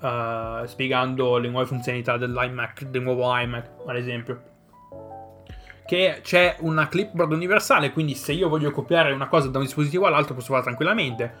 uh, 0.00 0.66
spiegando 0.66 1.38
le 1.38 1.48
nuove 1.48 1.66
funzionalità 1.66 2.18
dell'iMac, 2.18 2.84
del 2.84 3.02
nuovo 3.02 3.34
iMac 3.34 3.70
ad 3.86 3.96
esempio 3.96 4.50
che 5.92 6.20
c'è 6.22 6.56
una 6.60 6.88
clipboard 6.88 7.32
universale, 7.32 7.92
quindi 7.92 8.14
se 8.14 8.32
io 8.32 8.48
voglio 8.48 8.70
copiare 8.70 9.12
una 9.12 9.28
cosa 9.28 9.48
da 9.48 9.58
un 9.58 9.64
dispositivo 9.64 10.06
all'altro 10.06 10.32
posso 10.32 10.46
farlo 10.46 10.62
tranquillamente. 10.62 11.34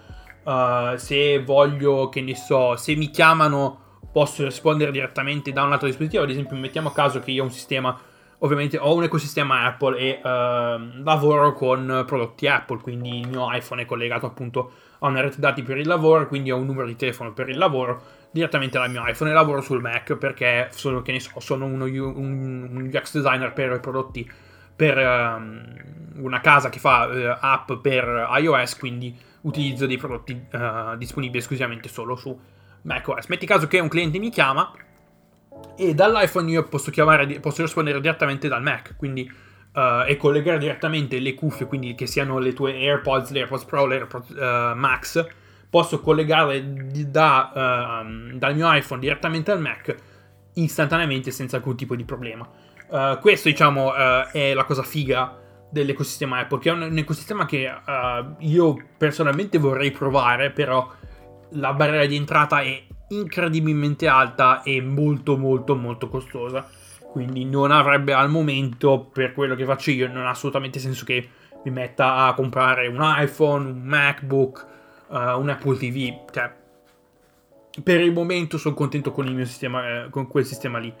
Uh, 0.44 0.94
se 0.96 1.42
voglio, 1.42 2.10
che 2.10 2.20
ne 2.20 2.36
so, 2.36 2.76
se 2.76 2.94
mi 2.94 3.08
chiamano 3.08 4.00
posso 4.12 4.44
rispondere 4.44 4.90
direttamente 4.90 5.52
da 5.52 5.62
un 5.62 5.72
altro 5.72 5.86
dispositivo, 5.86 6.22
ad 6.22 6.28
esempio 6.28 6.54
mettiamo 6.58 6.90
a 6.90 6.92
caso 6.92 7.20
che 7.20 7.30
io 7.30 7.40
ho 7.40 7.46
un 7.46 7.50
sistema, 7.50 7.98
ovviamente 8.40 8.76
ho 8.76 8.94
un 8.94 9.04
ecosistema 9.04 9.64
Apple 9.64 9.98
e 9.98 10.20
uh, 10.22 11.02
lavoro 11.02 11.54
con 11.54 12.04
prodotti 12.06 12.46
Apple, 12.46 12.82
quindi 12.82 13.20
il 13.20 13.28
mio 13.28 13.50
iPhone 13.50 13.80
è 13.80 13.86
collegato 13.86 14.26
appunto 14.26 14.70
a 14.98 15.08
una 15.08 15.22
rete 15.22 15.40
dati 15.40 15.62
per 15.62 15.78
il 15.78 15.86
lavoro, 15.86 16.28
quindi 16.28 16.50
ho 16.50 16.58
un 16.58 16.66
numero 16.66 16.86
di 16.86 16.96
telefono 16.96 17.32
per 17.32 17.48
il 17.48 17.56
lavoro 17.56 18.02
direttamente 18.32 18.78
dal 18.78 18.90
mio 18.90 19.06
iPhone 19.06 19.30
e 19.30 19.34
lavoro 19.34 19.60
sul 19.60 19.80
Mac 19.80 20.16
perché 20.16 20.68
sono, 20.72 21.02
so, 21.18 21.40
sono 21.40 21.66
uno, 21.66 21.84
un, 21.84 22.68
un 22.70 22.90
UX 22.92 23.14
designer 23.14 23.52
per 23.52 23.78
prodotti 23.78 24.28
per 24.74 24.96
um, 24.96 25.62
una 26.16 26.40
casa 26.40 26.68
che 26.70 26.78
fa 26.78 27.06
uh, 27.06 27.36
app 27.38 27.72
per 27.74 28.28
iOS, 28.38 28.76
quindi 28.78 29.16
utilizzo 29.42 29.86
dei 29.86 29.98
prodotti 29.98 30.32
uh, 30.32 30.96
disponibili 30.96 31.38
esclusivamente 31.38 31.88
solo 31.88 32.16
su 32.16 32.36
macOS. 32.82 33.26
Metti 33.26 33.46
caso 33.46 33.66
che 33.66 33.78
un 33.78 33.88
cliente 33.88 34.18
mi 34.18 34.30
chiama 34.30 34.72
e 35.76 35.94
dall'iPhone 35.94 36.50
io 36.50 36.64
posso 36.64 36.90
chiamare, 36.90 37.38
posso 37.38 37.62
rispondere 37.62 38.00
direttamente 38.00 38.48
dal 38.48 38.62
Mac, 38.62 38.96
quindi 38.96 39.30
uh, 39.74 40.08
e 40.08 40.16
collegare 40.16 40.58
direttamente 40.58 41.18
le 41.18 41.34
cuffie, 41.34 41.66
quindi 41.66 41.94
che 41.94 42.06
siano 42.06 42.38
le 42.38 42.54
tue 42.54 42.72
AirPods, 42.72 43.30
le 43.30 43.40
AirPods 43.40 43.64
Pro, 43.66 43.86
le 43.86 43.96
AirPods 43.96 44.30
Max, 44.74 45.26
posso 45.72 46.00
collegarle 46.00 46.62
da, 47.08 48.02
uh, 48.04 48.36
dal 48.36 48.54
mio 48.54 48.70
iPhone 48.70 49.00
direttamente 49.00 49.50
al 49.52 49.58
Mac 49.58 49.96
istantaneamente 50.52 51.30
senza 51.30 51.56
alcun 51.56 51.76
tipo 51.76 51.96
di 51.96 52.04
problema. 52.04 52.46
Uh, 52.88 53.18
questo, 53.20 53.48
diciamo, 53.48 53.94
è 53.94 54.52
la 54.52 54.64
cosa 54.64 54.82
figa 54.82 55.34
dell'ecosistema 55.70 56.40
Apple, 56.40 56.58
che 56.58 56.68
è 56.68 56.72
un, 56.72 56.82
un 56.82 56.98
ecosistema 56.98 57.46
che 57.46 57.72
io 58.40 58.76
personalmente 58.98 59.56
vorrei 59.56 59.90
provare, 59.92 60.50
però 60.50 60.86
la 61.52 61.72
barriera 61.72 62.04
di 62.04 62.16
entrata 62.16 62.60
è 62.60 62.82
incredibilmente 63.08 64.08
alta 64.08 64.60
e 64.62 64.82
molto 64.82 65.38
molto 65.38 65.74
molto 65.74 66.08
costosa. 66.08 66.68
Quindi 67.10 67.46
non 67.46 67.70
avrebbe 67.70 68.12
al 68.12 68.28
momento, 68.28 69.08
per 69.10 69.32
quello 69.32 69.54
che 69.54 69.64
faccio 69.64 69.90
io, 69.90 70.12
non 70.12 70.26
ha 70.26 70.30
assolutamente 70.30 70.78
senso 70.78 71.06
che 71.06 71.26
mi 71.64 71.70
metta 71.70 72.26
a 72.26 72.34
comprare 72.34 72.88
un 72.88 73.00
iPhone, 73.00 73.70
un 73.70 73.80
MacBook, 73.82 74.66
uh, 75.12 75.38
un 75.38 75.48
Apple 75.48 75.76
TV. 75.76 76.24
Cioè, 76.30 76.52
per 77.82 78.00
il 78.00 78.12
momento 78.12 78.58
sono 78.58 78.74
contento 78.74 79.12
con 79.12 79.26
il 79.26 79.34
mio 79.34 79.44
sistema, 79.44 80.04
eh, 80.04 80.10
con 80.10 80.26
quel 80.26 80.44
sistema 80.44 80.78
lì. 80.78 80.92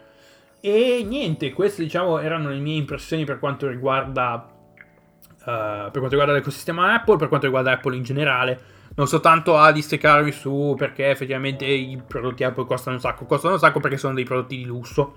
E 0.60 1.04
niente, 1.06 1.52
queste 1.52 1.82
diciamo 1.82 2.18
erano 2.18 2.50
le 2.50 2.58
mie 2.58 2.76
impressioni 2.76 3.24
per 3.24 3.38
quanto 3.38 3.68
riguarda, 3.68 4.48
uh, 4.76 5.44
per 5.44 5.90
quanto 5.90 6.08
riguarda 6.10 6.32
l'ecosistema 6.32 6.94
Apple, 6.94 7.16
per 7.16 7.28
quanto 7.28 7.46
riguarda 7.46 7.72
Apple 7.72 7.96
in 7.96 8.02
generale 8.02 8.80
non 8.94 9.06
sto 9.06 9.20
tanto 9.20 9.56
a 9.56 9.72
dissecarmi 9.72 10.32
su 10.32 10.74
perché 10.76 11.08
effettivamente 11.08 11.64
i 11.64 12.00
prodotti 12.06 12.44
Apple 12.44 12.66
costano 12.66 12.96
un 12.96 13.00
sacco. 13.00 13.24
Costano 13.24 13.54
un 13.54 13.58
sacco 13.58 13.80
perché 13.80 13.96
sono 13.96 14.14
dei 14.14 14.24
prodotti 14.24 14.56
di 14.56 14.64
lusso. 14.64 15.16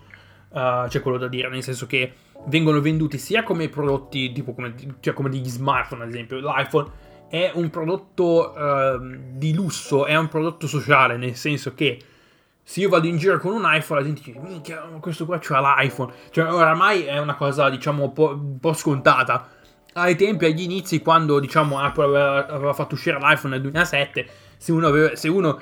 Uh, 0.49 0.88
c'è 0.88 1.01
quello 1.01 1.17
da 1.17 1.27
dire, 1.27 1.49
nel 1.49 1.63
senso 1.63 1.86
che 1.86 2.13
vengono 2.47 2.79
venduti 2.79 3.17
sia 3.17 3.43
come 3.43 3.67
prodotti, 3.67 4.31
tipo 4.31 4.53
come, 4.53 4.73
cioè 5.01 5.13
come 5.13 5.29
degli 5.29 5.49
smartphone, 5.49 6.03
ad 6.03 6.10
esempio. 6.10 6.39
L'iPhone 6.39 6.89
è 7.29 7.51
un 7.53 7.69
prodotto 7.69 8.53
uh, 8.55 9.17
di 9.31 9.53
lusso, 9.53 10.05
è 10.05 10.15
un 10.15 10.27
prodotto 10.27 10.67
sociale, 10.67 11.17
nel 11.17 11.35
senso 11.35 11.73
che 11.73 11.99
se 12.63 12.79
io 12.79 12.89
vado 12.89 13.07
in 13.07 13.17
giro 13.17 13.38
con 13.39 13.53
un 13.53 13.63
iPhone, 13.65 13.99
la 13.99 14.05
gente 14.05 14.21
dice, 14.23 14.39
minchia, 14.39 14.77
questo 14.99 15.25
qua 15.25 15.38
c'ha 15.39 15.59
l'iPhone. 15.59 16.11
Cioè, 16.31 16.51
oramai 16.51 17.03
è 17.03 17.19
una 17.19 17.35
cosa, 17.35 17.69
diciamo, 17.69 18.05
un 18.05 18.13
po', 18.13 18.29
un 18.29 18.59
po 18.59 18.73
scontata 18.73 19.49
ai 19.97 20.15
tempi, 20.15 20.45
agli 20.45 20.61
inizi, 20.61 20.99
quando 20.99 21.39
diciamo 21.39 21.79
Apple 21.79 22.05
aveva, 22.05 22.47
aveva 22.47 22.73
fatto 22.73 22.95
uscire 22.95 23.17
l'iPhone 23.17 23.53
nel 23.53 23.61
2007, 23.61 24.27
se 24.57 24.71
uno, 24.71 24.88
aveva, 24.88 25.15
se 25.15 25.29
uno, 25.29 25.61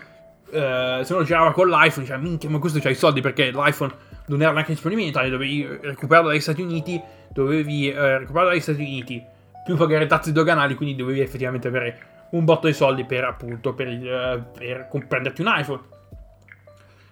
eh, 0.49 1.02
se 1.04 1.13
uno 1.13 1.23
girava 1.23 1.52
con 1.52 1.67
l'iPhone, 1.67 2.06
diceva 2.06 2.17
minchia, 2.17 2.49
ma 2.49 2.58
questo 2.58 2.80
c'ha 2.80 2.89
i 2.89 2.95
soldi 2.95 3.21
perché 3.21 3.52
l'iPhone 3.52 3.93
non 4.28 4.41
era 4.41 4.52
neanche 4.52 4.71
disponibile 4.71 5.06
in 5.06 5.13
Italia, 5.13 5.30
dovevi 5.30 5.67
recuperarlo 5.82 6.30
dagli 6.30 6.39
Stati 6.39 6.62
Uniti, 6.62 6.99
dovevi 7.32 7.89
eh, 7.91 8.17
recuperarlo 8.19 8.52
dagli 8.52 8.62
Stati 8.62 8.82
Uniti, 8.82 9.23
più 9.63 9.76
pagare 9.76 10.06
tasse 10.06 10.32
doganali, 10.32 10.76
quindi 10.76 10.95
dovevi 10.95 11.21
effettivamente 11.21 11.67
avere 11.67 12.12
un 12.32 12.45
botto 12.45 12.67
di 12.67 12.73
soldi 12.73 13.06
per 13.06 13.23
appunto 13.23 13.73
per, 13.73 13.88
il, 13.88 14.45
per 14.58 14.88
prenderti 15.08 15.41
un 15.41 15.54
iPhone. 15.56 15.82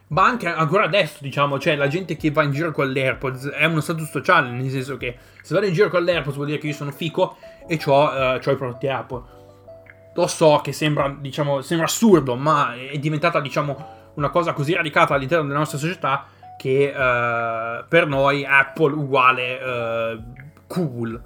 Ma 0.08 0.26
anche 0.26 0.48
ancora 0.48 0.84
adesso, 0.84 1.20
diciamo, 1.22 1.58
cioè 1.58 1.78
la 1.78 1.88
gente 1.88 2.18
che 2.18 2.32
va 2.32 2.44
in 2.44 2.52
giro 2.52 2.72
con 2.72 2.92
l'AirPods 2.92 3.50
è 3.52 3.64
uno 3.64 3.80
status 3.80 4.10
sociale, 4.10 4.50
nel 4.50 4.70
senso 4.70 4.98
che 4.98 5.16
se 5.42 5.54
vado 5.54 5.68
in 5.68 5.74
giro 5.74 5.88
con 5.88 6.04
l'AirPods 6.04 6.36
vuol 6.36 6.48
dire 6.48 6.60
che 6.60 6.68
io 6.68 6.74
sono 6.74 6.92
fico 6.92 7.38
e 7.66 7.80
ho 7.86 8.10
uh, 8.10 8.36
i 8.36 8.56
prodotti 8.56 8.90
Apple. 8.90 9.22
Lo 10.14 10.28
so 10.28 10.60
che 10.62 10.74
sembra, 10.74 11.16
diciamo, 11.18 11.62
sembra 11.62 11.88
assurdo, 11.88 12.36
ma 12.36 12.76
è 12.76 12.98
diventata, 12.98 13.40
diciamo, 13.40 14.12
una 14.16 14.30
cosa 14.30 14.52
così 14.52 14.74
radicata 14.74 15.14
all'interno 15.14 15.46
della 15.46 15.60
nostra 15.60 15.78
società 15.78 16.26
che 16.58 16.92
uh, 16.94 17.86
per 17.88 18.06
noi 18.06 18.46
Apple 18.46 18.94
uguale 18.94 19.60
uh, 19.64 20.24
cool. 20.68 21.22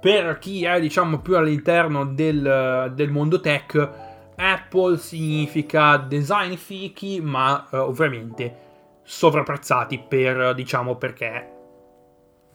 Per 0.00 0.38
chi 0.38 0.64
è, 0.64 0.80
diciamo, 0.80 1.20
più 1.20 1.36
all'interno 1.36 2.06
del, 2.06 2.92
del 2.94 3.10
mondo 3.10 3.40
tech 3.40 4.08
Apple 4.36 4.96
significa 4.96 5.98
design 5.98 6.54
fichi, 6.54 7.20
ma 7.20 7.68
uh, 7.70 7.76
ovviamente 7.76 8.56
sovrapprezzati 9.02 10.02
per, 10.08 10.54
diciamo, 10.54 10.96
perché, 10.96 11.46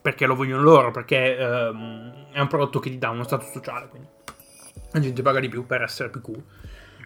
perché 0.02 0.26
lo 0.26 0.34
vogliono 0.34 0.64
loro, 0.64 0.90
perché 0.90 1.38
um, 1.40 2.32
è 2.32 2.40
un 2.40 2.48
prodotto 2.48 2.80
che 2.80 2.90
ti 2.90 2.98
dà 2.98 3.10
uno 3.10 3.24
status 3.24 3.52
sociale, 3.52 3.88
quindi 3.90 4.08
la 4.92 5.00
gente 5.00 5.22
paga 5.22 5.40
di 5.40 5.50
più 5.50 5.68
per 5.68 5.84
essere 5.84 6.10
più 6.10 6.22
cool. 6.22 6.44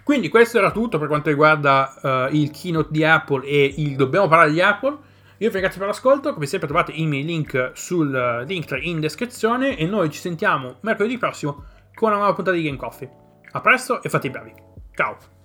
Quindi 0.04 0.30
questo 0.30 0.58
era 0.58 0.71
tutto 0.71 0.97
per 0.97 1.10
quanto 1.10 1.30
riguarda 1.30 2.28
uh, 2.30 2.34
il 2.34 2.49
keynote 2.52 2.88
di 2.91 3.04
Apple 3.04 3.45
e 3.45 3.73
il 3.78 3.97
dobbiamo 3.97 4.28
parlare 4.30 4.52
di 4.52 4.62
Apple. 4.62 4.97
Io 5.41 5.47
vi 5.47 5.54
ringrazio 5.54 5.80
per 5.80 5.88
l'ascolto, 5.88 6.34
come 6.34 6.45
sempre 6.45 6.67
trovate 6.67 6.91
i 6.91 7.06
miei 7.06 7.23
link 7.23 7.71
sul 7.73 8.43
link 8.45 8.78
in 8.82 8.99
descrizione 8.99 9.78
e 9.78 9.86
noi 9.86 10.10
ci 10.10 10.19
sentiamo 10.19 10.75
mercoledì 10.82 11.17
prossimo 11.17 11.63
con 11.93 12.10
una 12.10 12.17
nuova 12.17 12.34
puntata 12.34 12.58
di 12.58 12.63
Game 12.63 12.75
Coffee. 12.75 13.10
A 13.52 13.62
presto 13.62 14.04
e 14.04 14.10
fate 14.10 14.28
i 14.28 14.32
bravi! 14.32 14.54
Ciao! 14.93 15.38